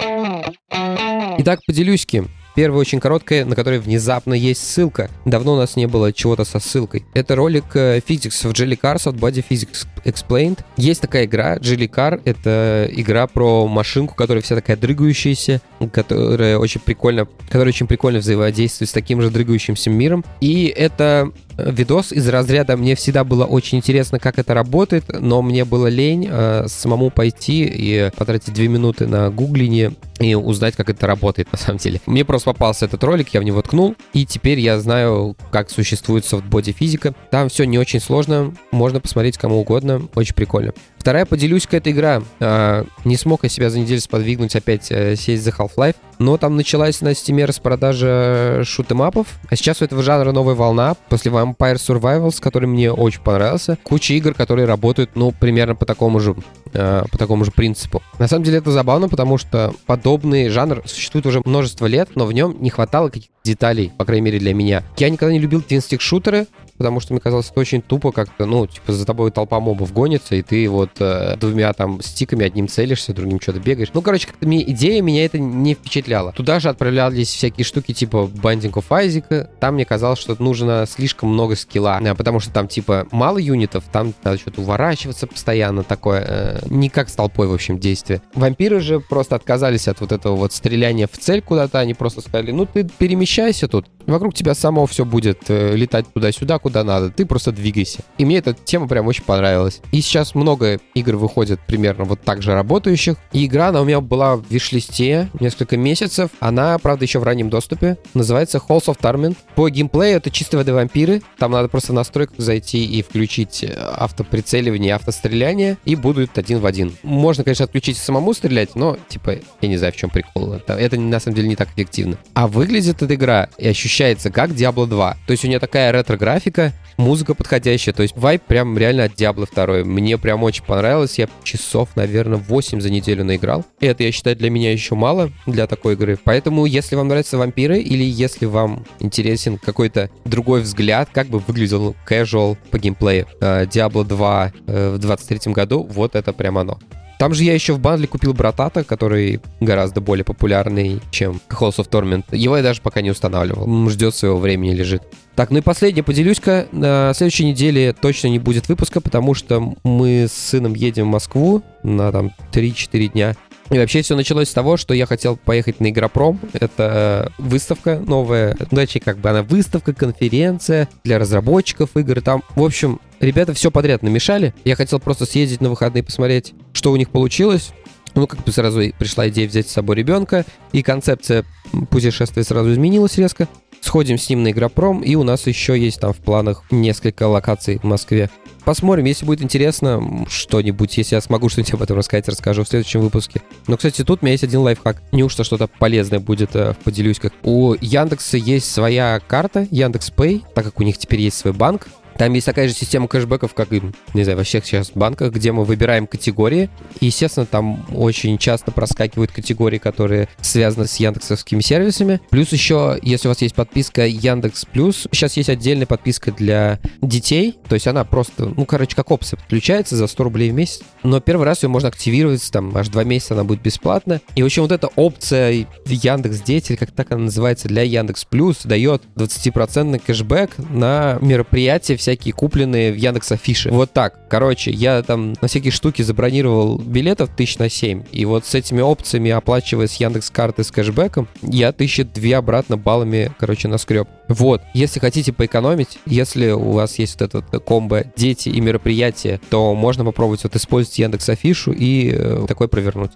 Итак, 1.38 1.60
поделюсь 1.66 2.04
кем. 2.04 2.28
Первая 2.54 2.80
очень 2.80 3.00
короткая, 3.00 3.46
на 3.46 3.56
которой 3.56 3.78
внезапно 3.78 4.34
есть 4.34 4.62
ссылка. 4.62 5.08
Давно 5.24 5.54
у 5.54 5.56
нас 5.56 5.76
не 5.76 5.86
было 5.86 6.12
чего-то 6.12 6.44
со 6.44 6.58
ссылкой. 6.58 7.06
Это 7.14 7.34
ролик 7.34 7.64
э, 7.74 8.00
Physics 8.06 8.46
в 8.46 8.52
Jelly 8.52 8.78
Cars 8.78 9.08
от 9.08 9.14
Body 9.14 9.42
Physics 9.48 9.86
Explained. 10.04 10.60
Есть 10.76 11.00
такая 11.00 11.24
игра, 11.24 11.56
Jelly 11.56 11.88
Car. 11.88 12.20
Это 12.24 12.88
игра 12.90 13.26
про 13.26 13.66
машинку, 13.66 14.14
которая 14.14 14.42
вся 14.42 14.54
такая 14.54 14.76
дрыгающаяся, 14.76 15.60
которая 15.92 16.58
очень 16.58 16.80
прикольно, 16.80 17.26
которая 17.46 17.68
очень 17.68 17.86
прикольно 17.86 18.18
взаимодействует 18.20 18.88
с 18.88 18.92
таким 18.92 19.20
же 19.20 19.30
дрыгающимся 19.30 19.90
миром. 19.90 20.24
И 20.40 20.66
это 20.66 21.30
видос 21.58 22.12
из 22.12 22.28
разряда 22.28 22.76
«Мне 22.76 22.94
всегда 22.94 23.24
было 23.24 23.44
очень 23.44 23.78
интересно, 23.78 24.18
как 24.18 24.38
это 24.38 24.54
работает, 24.54 25.04
но 25.20 25.42
мне 25.42 25.64
было 25.64 25.86
лень 25.88 26.28
э, 26.30 26.64
самому 26.68 27.10
пойти 27.10 27.64
и 27.64 28.10
потратить 28.16 28.54
две 28.54 28.68
минуты 28.68 29.06
на 29.06 29.30
гуглине 29.30 29.92
и 30.20 30.34
узнать, 30.34 30.76
как 30.76 30.90
это 30.90 31.06
работает 31.06 31.50
на 31.52 31.58
самом 31.58 31.78
деле. 31.78 32.00
Мне 32.06 32.24
просто 32.24 32.52
попался 32.52 32.84
этот 32.84 33.02
ролик, 33.04 33.30
я 33.30 33.40
в 33.40 33.44
него 33.44 33.62
ткнул, 33.62 33.96
и 34.12 34.26
теперь 34.26 34.60
я 34.60 34.78
знаю, 34.78 35.36
как 35.50 35.70
существует 35.70 36.24
софтбоди 36.26 36.72
физика. 36.72 37.14
Там 37.30 37.48
все 37.48 37.64
не 37.64 37.78
очень 37.78 38.00
сложно, 38.00 38.54
можно 38.70 39.00
посмотреть 39.00 39.38
кому 39.38 39.60
угодно, 39.60 39.89
очень 40.14 40.34
прикольно. 40.34 40.72
Вторая, 41.00 41.24
поделюсь-ка 41.24 41.78
эта 41.78 41.90
игра. 41.90 42.22
А, 42.40 42.84
не 43.06 43.16
смог 43.16 43.44
я 43.44 43.48
себя 43.48 43.70
за 43.70 43.78
неделю 43.78 44.00
сподвигнуть 44.00 44.54
опять 44.54 44.92
а, 44.92 45.16
сесть 45.16 45.42
за 45.42 45.50
Half-Life, 45.50 45.96
но 46.18 46.36
там 46.36 46.56
началась 46.56 47.00
на 47.00 47.14
стиме 47.14 47.46
распродажа 47.46 48.62
шутемапов, 48.64 49.26
а 49.48 49.56
сейчас 49.56 49.80
у 49.80 49.84
этого 49.86 50.02
жанра 50.02 50.32
новая 50.32 50.54
волна. 50.54 50.94
После 51.08 51.32
Vampire 51.32 51.76
Survivals, 51.76 52.40
который 52.40 52.66
мне 52.66 52.92
очень 52.92 53.22
понравился, 53.22 53.78
куча 53.82 54.12
игр, 54.12 54.34
которые 54.34 54.66
работают, 54.66 55.12
ну, 55.14 55.32
примерно 55.32 55.74
по 55.74 55.86
такому 55.86 56.20
же, 56.20 56.36
а, 56.74 57.06
по 57.10 57.16
такому 57.16 57.46
же 57.46 57.50
принципу. 57.50 58.02
На 58.18 58.28
самом 58.28 58.44
деле 58.44 58.58
это 58.58 58.70
забавно, 58.70 59.08
потому 59.08 59.38
что 59.38 59.72
подобный 59.86 60.50
жанр 60.50 60.82
существует 60.84 61.24
уже 61.24 61.40
множество 61.46 61.86
лет, 61.86 62.10
но 62.14 62.26
в 62.26 62.32
нем 62.32 62.58
не 62.60 62.68
хватало 62.68 63.08
каких-то 63.08 63.32
деталей, 63.42 63.90
по 63.96 64.04
крайней 64.04 64.26
мере 64.26 64.38
для 64.38 64.52
меня. 64.52 64.82
Я 64.98 65.08
никогда 65.08 65.32
не 65.32 65.38
любил 65.38 65.62
твинстик-шутеры, 65.62 66.46
потому 66.80 66.98
что 66.98 67.12
мне 67.12 67.20
казалось, 67.20 67.50
это 67.50 67.60
очень 67.60 67.82
тупо 67.82 68.10
как-то, 68.10 68.46
ну, 68.46 68.66
типа, 68.66 68.94
за 68.94 69.04
тобой 69.04 69.30
толпа 69.30 69.60
мобов 69.60 69.92
гонится, 69.92 70.34
и 70.34 70.40
ты 70.40 70.66
вот 70.66 70.92
э, 70.98 71.36
двумя 71.36 71.74
там 71.74 72.00
стиками 72.00 72.46
одним 72.46 72.68
целишься, 72.68 73.12
другим 73.12 73.38
что-то 73.38 73.60
бегаешь. 73.60 73.90
Ну, 73.92 74.00
короче, 74.00 74.26
как-то 74.28 74.46
мне 74.46 74.62
идея 74.70 75.02
меня 75.02 75.26
это 75.26 75.38
не 75.38 75.74
впечатляла. 75.74 76.32
Туда 76.32 76.58
же 76.58 76.70
отправлялись 76.70 77.28
всякие 77.28 77.66
штуки 77.66 77.92
типа 77.92 78.30
Binding 78.32 78.72
of 78.72 78.84
Isaac. 78.88 79.50
Там 79.60 79.74
мне 79.74 79.84
казалось, 79.84 80.20
что 80.20 80.34
нужно 80.42 80.86
слишком 80.88 81.28
много 81.28 81.54
скилла, 81.54 82.00
э, 82.00 82.14
потому 82.14 82.40
что 82.40 82.50
там 82.50 82.66
типа 82.66 83.06
мало 83.10 83.36
юнитов, 83.36 83.84
там 83.92 84.14
надо 84.24 84.38
что-то 84.38 84.62
уворачиваться 84.62 85.26
постоянно, 85.26 85.82
такое, 85.82 86.24
э, 86.26 86.60
не 86.70 86.88
как 86.88 87.10
с 87.10 87.12
толпой, 87.12 87.46
в 87.46 87.52
общем, 87.52 87.78
действие. 87.78 88.22
Вампиры 88.32 88.80
же 88.80 89.00
просто 89.00 89.36
отказались 89.36 89.86
от 89.86 90.00
вот 90.00 90.12
этого 90.12 90.34
вот 90.34 90.54
стреляния 90.54 91.06
в 91.06 91.18
цель 91.18 91.42
куда-то, 91.42 91.78
они 91.78 91.92
просто 91.92 92.22
сказали, 92.22 92.52
ну 92.52 92.64
ты 92.64 92.84
перемещайся 92.84 93.68
тут, 93.68 93.84
вокруг 94.06 94.32
тебя 94.32 94.54
само 94.54 94.86
все 94.86 95.04
будет 95.04 95.42
э, 95.48 95.76
летать 95.76 96.06
туда-сюда, 96.12 96.58
куда 96.58 96.69
надо, 96.72 97.10
ты 97.10 97.26
просто 97.26 97.52
двигайся. 97.52 98.00
И 98.18 98.24
мне 98.24 98.38
эта 98.38 98.52
тема 98.52 98.88
прям 98.88 99.06
очень 99.06 99.24
понравилась. 99.24 99.80
И 99.92 100.00
сейчас 100.00 100.34
много 100.34 100.78
игр 100.94 101.16
выходит 101.16 101.60
примерно 101.66 102.04
вот 102.04 102.20
так 102.22 102.42
же 102.42 102.52
работающих. 102.52 103.16
И 103.32 103.46
игра, 103.46 103.68
она 103.68 103.80
у 103.82 103.84
меня 103.84 104.00
была 104.00 104.36
в 104.36 104.44
виш-листе 104.48 105.28
несколько 105.38 105.76
месяцев. 105.76 106.30
Она, 106.40 106.78
правда, 106.78 107.04
еще 107.04 107.18
в 107.18 107.24
раннем 107.24 107.50
доступе. 107.50 107.98
Называется 108.14 108.58
Halls 108.58 108.86
of 108.86 108.98
Torment. 109.00 109.36
По 109.54 109.68
геймплею 109.68 110.16
это 110.16 110.30
чисто 110.30 110.56
воды-вампиры. 110.56 111.22
Там 111.38 111.52
надо 111.52 111.68
просто 111.68 111.92
в 111.92 111.94
настройках 111.94 112.38
зайти 112.38 112.84
и 112.84 113.02
включить 113.02 113.64
э, 113.64 113.74
автоприцеливание, 113.76 114.94
автостреляние, 114.94 115.78
и 115.84 115.96
будут 115.96 116.38
один 116.38 116.60
в 116.60 116.66
один. 116.66 116.92
Можно, 117.02 117.44
конечно, 117.44 117.64
отключить 117.64 117.96
самому 117.96 118.34
стрелять, 118.34 118.74
но, 118.74 118.96
типа, 119.08 119.36
я 119.60 119.68
не 119.68 119.76
знаю, 119.76 119.92
в 119.92 119.96
чем 119.96 120.10
прикол. 120.10 120.54
Это, 120.54 120.74
это 120.74 120.98
на 120.98 121.20
самом 121.20 121.36
деле 121.36 121.48
не 121.48 121.56
так 121.56 121.68
эффективно. 121.74 122.18
А 122.34 122.46
выглядит 122.46 123.02
эта 123.02 123.14
игра 123.14 123.48
и 123.58 123.68
ощущается 123.68 124.30
как 124.30 124.50
Diablo 124.50 124.86
2. 124.86 125.16
То 125.26 125.30
есть 125.30 125.44
у 125.44 125.48
нее 125.48 125.58
такая 125.58 125.92
ретро-графика, 125.92 126.59
музыка 126.96 127.34
подходящая, 127.34 127.94
то 127.94 128.02
есть 128.02 128.16
вайп 128.16 128.42
прям 128.42 128.76
реально 128.76 129.04
от 129.04 129.12
Diablo 129.12 129.48
2. 129.52 129.84
Мне 129.84 130.18
прям 130.18 130.42
очень 130.42 130.64
понравилось, 130.64 131.18
я 131.18 131.28
часов, 131.42 131.96
наверное, 131.96 132.38
8 132.38 132.80
за 132.80 132.90
неделю 132.90 133.24
наиграл. 133.24 133.64
И 133.80 133.86
это, 133.86 134.02
я 134.02 134.12
считаю, 134.12 134.36
для 134.36 134.50
меня 134.50 134.72
еще 134.72 134.94
мало 134.94 135.30
для 135.46 135.66
такой 135.66 135.94
игры. 135.94 136.18
Поэтому, 136.22 136.66
если 136.66 136.96
вам 136.96 137.08
нравятся 137.08 137.38
вампиры, 137.38 137.78
или 137.78 138.04
если 138.04 138.46
вам 138.46 138.84
интересен 139.00 139.58
какой-то 139.58 140.10
другой 140.24 140.60
взгляд, 140.60 141.08
как 141.12 141.28
бы 141.28 141.38
выглядел 141.38 141.96
casual 142.08 142.56
по 142.70 142.78
геймплею 142.78 143.26
э, 143.40 143.64
Diablo 143.64 144.04
2 144.04 144.52
э, 144.66 144.90
в 144.94 144.98
23 144.98 145.52
году, 145.52 145.86
вот 145.90 146.14
это 146.14 146.32
прям 146.32 146.58
оно. 146.58 146.78
Там 147.20 147.34
же 147.34 147.44
я 147.44 147.52
еще 147.52 147.74
в 147.74 147.78
бандле 147.78 148.08
купил 148.08 148.32
Братата, 148.32 148.82
который 148.82 149.42
гораздо 149.60 150.00
более 150.00 150.24
популярный, 150.24 151.02
чем 151.10 151.38
Halls 151.50 151.76
of 151.76 151.90
Torment. 151.90 152.24
Его 152.32 152.56
я 152.56 152.62
даже 152.62 152.80
пока 152.80 153.02
не 153.02 153.10
устанавливал. 153.10 153.90
Ждет 153.90 154.14
своего 154.14 154.38
времени, 154.38 154.72
лежит. 154.72 155.02
Так, 155.36 155.50
ну 155.50 155.58
и 155.58 155.60
последнее 155.60 156.02
поделюсь-ка. 156.02 156.68
На 156.72 157.12
следующей 157.14 157.44
неделе 157.44 157.92
точно 157.92 158.28
не 158.28 158.38
будет 158.38 158.70
выпуска, 158.70 159.02
потому 159.02 159.34
что 159.34 159.74
мы 159.84 160.28
с 160.30 160.32
сыном 160.32 160.72
едем 160.72 161.08
в 161.08 161.10
Москву 161.10 161.62
на 161.82 162.10
там 162.10 162.32
3-4 162.52 163.08
дня. 163.08 163.36
И 163.70 163.78
вообще 163.78 164.02
все 164.02 164.16
началось 164.16 164.48
с 164.48 164.52
того, 164.52 164.76
что 164.76 164.94
я 164.94 165.06
хотел 165.06 165.36
поехать 165.36 165.78
на 165.78 165.90
Игропром. 165.90 166.40
Это 166.52 167.32
выставка 167.38 168.00
новая, 168.04 168.54
точнее, 168.54 169.00
как 169.00 169.18
бы 169.18 169.30
она 169.30 169.44
выставка, 169.44 169.94
конференция 169.94 170.88
для 171.04 171.20
разработчиков 171.20 171.96
игр. 171.96 172.20
Там, 172.20 172.42
в 172.56 172.62
общем, 172.64 173.00
ребята 173.20 173.54
все 173.54 173.70
подряд 173.70 174.02
намешали. 174.02 174.54
Я 174.64 174.74
хотел 174.74 174.98
просто 174.98 175.24
съездить 175.24 175.60
на 175.60 175.70
выходные 175.70 176.02
посмотреть, 176.02 176.52
что 176.72 176.90
у 176.90 176.96
них 176.96 177.10
получилось. 177.10 177.72
Ну, 178.16 178.26
как 178.26 178.42
бы 178.42 178.50
сразу 178.50 178.80
пришла 178.98 179.28
идея 179.28 179.46
взять 179.46 179.68
с 179.68 179.72
собой 179.72 179.94
ребенка, 179.94 180.44
и 180.72 180.82
концепция 180.82 181.44
путешествия 181.90 182.42
сразу 182.42 182.72
изменилась 182.72 183.16
резко. 183.18 183.46
Сходим 183.80 184.18
с 184.18 184.28
ним 184.28 184.42
на 184.42 184.50
Игропром, 184.50 185.00
и 185.00 185.14
у 185.14 185.22
нас 185.22 185.46
еще 185.46 185.78
есть 185.78 186.00
там 186.00 186.12
в 186.12 186.18
планах 186.18 186.62
несколько 186.70 187.26
локаций 187.26 187.78
в 187.78 187.84
Москве. 187.84 188.30
Посмотрим, 188.64 189.06
если 189.06 189.24
будет 189.24 189.42
интересно 189.42 190.26
что-нибудь, 190.28 190.96
если 190.98 191.14
я 191.14 191.20
смогу 191.20 191.48
что-нибудь 191.48 191.72
об 191.74 191.82
этом 191.82 191.96
рассказать, 191.96 192.28
расскажу 192.28 192.64
в 192.64 192.68
следующем 192.68 193.00
выпуске. 193.00 193.40
Но, 193.66 193.76
кстати, 193.76 194.04
тут 194.04 194.22
у 194.22 194.26
меня 194.26 194.32
есть 194.32 194.44
один 194.44 194.60
лайфхак. 194.60 195.02
Неужто 195.12 195.44
что-то 195.44 195.66
полезное 195.66 196.20
будет, 196.20 196.54
э, 196.54 196.74
поделюсь 196.84 197.18
как. 197.18 197.32
У 197.42 197.74
Яндекса 197.80 198.36
есть 198.36 198.70
своя 198.70 199.20
карта, 199.26 199.66
Яндекс 199.70 200.12
Pay, 200.14 200.42
так 200.54 200.64
как 200.64 200.80
у 200.80 200.82
них 200.82 200.98
теперь 200.98 201.20
есть 201.20 201.38
свой 201.38 201.54
банк, 201.54 201.88
там 202.20 202.34
есть 202.34 202.44
такая 202.44 202.68
же 202.68 202.74
система 202.74 203.08
кэшбэков, 203.08 203.54
как 203.54 203.72
и, 203.72 203.80
не 204.12 204.24
знаю, 204.24 204.36
во 204.36 204.44
всех 204.44 204.66
сейчас 204.66 204.90
банках, 204.94 205.32
где 205.32 205.52
мы 205.52 205.64
выбираем 205.64 206.06
категории. 206.06 206.68
И, 207.00 207.06
естественно, 207.06 207.46
там 207.46 207.86
очень 207.96 208.36
часто 208.36 208.72
проскакивают 208.72 209.32
категории, 209.32 209.78
которые 209.78 210.28
связаны 210.42 210.86
с 210.86 210.96
яндексовскими 210.96 211.62
сервисами. 211.62 212.20
Плюс 212.28 212.52
еще, 212.52 212.98
если 213.00 213.26
у 213.26 213.30
вас 213.30 213.40
есть 213.40 213.54
подписка 213.54 214.06
Яндекс 214.06 214.66
Плюс, 214.66 215.08
сейчас 215.10 215.38
есть 215.38 215.48
отдельная 215.48 215.86
подписка 215.86 216.30
для 216.30 216.78
детей. 217.00 217.56
То 217.66 217.74
есть 217.74 217.86
она 217.86 218.04
просто, 218.04 218.52
ну, 218.54 218.66
короче, 218.66 218.94
как 218.94 219.10
опция 219.10 219.38
подключается 219.38 219.96
за 219.96 220.06
100 220.06 220.22
рублей 220.22 220.50
в 220.50 220.54
месяц. 220.54 220.82
Но 221.02 221.20
первый 221.20 221.46
раз 221.46 221.62
ее 221.62 221.70
можно 221.70 221.88
активировать, 221.88 222.46
там, 222.52 222.76
аж 222.76 222.88
два 222.88 223.02
месяца 223.02 223.32
она 223.32 223.44
будет 223.44 223.62
бесплатна. 223.62 224.20
И, 224.34 224.42
в 224.42 224.44
общем, 224.44 224.60
вот 224.64 224.72
эта 224.72 224.88
опция 224.88 225.66
Яндекс 225.86 226.42
Дети, 226.42 226.76
как 226.76 226.90
так 226.90 227.12
она 227.12 227.22
называется, 227.24 227.66
для 227.66 227.80
Яндекс 227.80 228.26
Плюс, 228.26 228.58
дает 228.64 229.04
20% 229.16 230.02
кэшбэк 230.04 230.58
на 230.68 231.16
мероприятия 231.22 231.96
все 231.96 232.09
всякие 232.10 232.34
купленные 232.34 232.90
в 232.90 232.96
Яндекс 232.96 233.30
Афише. 233.30 233.70
Вот 233.70 233.92
так. 233.92 234.28
Короче, 234.28 234.72
я 234.72 235.00
там 235.02 235.34
на 235.40 235.46
всякие 235.46 235.70
штуки 235.70 236.02
забронировал 236.02 236.76
билетов 236.76 237.30
тысяч 237.36 237.58
на 237.58 237.68
7. 237.68 238.02
И 238.10 238.24
вот 238.24 238.44
с 238.44 238.54
этими 238.54 238.80
опциями, 238.80 239.30
оплачивая 239.30 239.86
с 239.86 239.94
Яндекс 239.94 240.30
карты 240.30 240.64
с 240.64 240.72
кэшбэком, 240.72 241.28
я 241.42 241.70
тысячи 241.70 242.02
две 242.02 242.36
обратно 242.36 242.76
баллами, 242.76 243.30
короче, 243.38 243.68
наскреб. 243.68 244.08
Вот. 244.26 244.62
Если 244.74 244.98
хотите 244.98 245.32
поэкономить, 245.32 245.98
если 246.04 246.50
у 246.50 246.72
вас 246.72 246.98
есть 246.98 247.20
вот 247.20 247.34
этот 247.34 247.64
комбо 247.64 248.04
дети 248.16 248.48
и 248.48 248.60
мероприятия, 248.60 249.40
то 249.48 249.72
можно 249.74 250.04
попробовать 250.04 250.42
вот 250.42 250.56
использовать 250.56 250.98
Яндекс 250.98 251.28
Афишу 251.28 251.70
и 251.70 252.10
э, 252.12 252.44
такой 252.48 252.66
провернуть. 252.66 253.12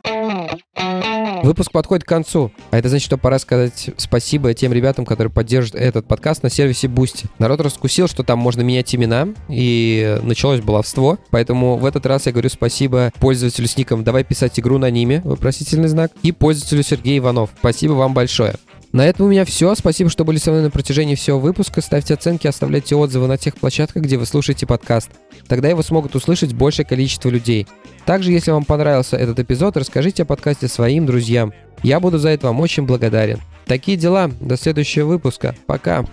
Выпуск 1.45 1.73
подходит 1.73 2.05
к 2.05 2.09
концу, 2.09 2.51
а 2.71 2.79
это 2.79 2.89
значит, 2.89 3.05
что 3.05 3.19
пора 3.19 3.39
сказать 3.39 3.91
спасибо 3.99 4.55
тем 4.55 4.73
ребятам, 4.73 5.05
которые 5.05 5.31
поддерживают 5.31 5.85
этот 5.85 6.07
подкаст 6.07 6.43
на 6.43 6.49
сервисе 6.49 6.87
Boosty. 6.87 7.27
Народ 7.39 7.61
раскусил, 7.61 8.09
что 8.09 8.23
там 8.23 8.39
можно 8.39 8.63
менять 8.63 8.95
имена, 8.95 9.29
и 9.51 10.19
началось 10.23 10.63
баловство, 10.63 11.19
поэтому 11.29 11.77
в 11.77 11.85
этот 11.85 12.07
раз 12.07 12.25
я 12.25 12.33
говорю 12.33 12.49
спасибо 12.49 13.13
пользователю 13.21 13.69
с 13.69 13.77
ником 13.77 14.05
«Давай 14.05 14.25
писать 14.25 14.59
игру 14.59 14.79
на 14.79 14.91
ниме», 14.91 15.21
вопросительный 15.23 15.89
знак, 15.89 16.13
и 16.23 16.33
пользователю 16.33 16.83
Сергей 16.83 17.19
Иванов. 17.19 17.51
Спасибо 17.59 17.93
вам 17.93 18.15
большое. 18.15 18.55
На 18.95 19.05
этом 19.09 19.27
у 19.27 19.29
меня 19.29 19.45
все. 19.45 19.75
Спасибо, 19.75 20.09
что 20.09 20.25
были 20.25 20.39
со 20.39 20.53
мной 20.53 20.63
на 20.63 20.71
протяжении 20.71 21.17
всего 21.17 21.41
выпуска. 21.41 21.81
Ставьте 21.81 22.15
оценки, 22.15 22.47
оставляйте 22.47 22.95
отзывы 22.95 23.27
на 23.27 23.37
тех 23.37 23.57
площадках, 23.57 24.05
где 24.05 24.17
вы 24.17 24.25
слушаете 24.25 24.69
подкаст. 24.69 25.11
Тогда 25.49 25.69
его 25.69 25.83
смогут 25.83 26.15
услышать 26.15 26.53
большее 26.53 26.87
количество 26.87 27.29
людей. 27.29 27.67
Также, 28.07 28.31
если 28.31 28.53
вам 28.53 28.65
понравился 28.65 29.17
этот 29.17 29.41
эпизод, 29.41 29.77
расскажите 29.77 30.23
о 30.23 30.27
подкасте 30.27 30.69
своим 30.69 31.07
друзьям. 31.07 31.53
Я 31.83 31.99
буду 31.99 32.19
за 32.19 32.29
это 32.29 32.47
вам 32.47 32.61
очень 32.61 32.85
благодарен. 32.85 33.41
Такие 33.67 33.97
дела. 33.97 34.31
До 34.41 34.57
следующего 34.57 35.07
выпуска. 35.09 35.57
Пока. 35.67 36.05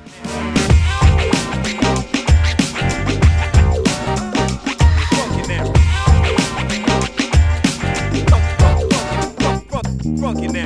Funky. 10.18 10.61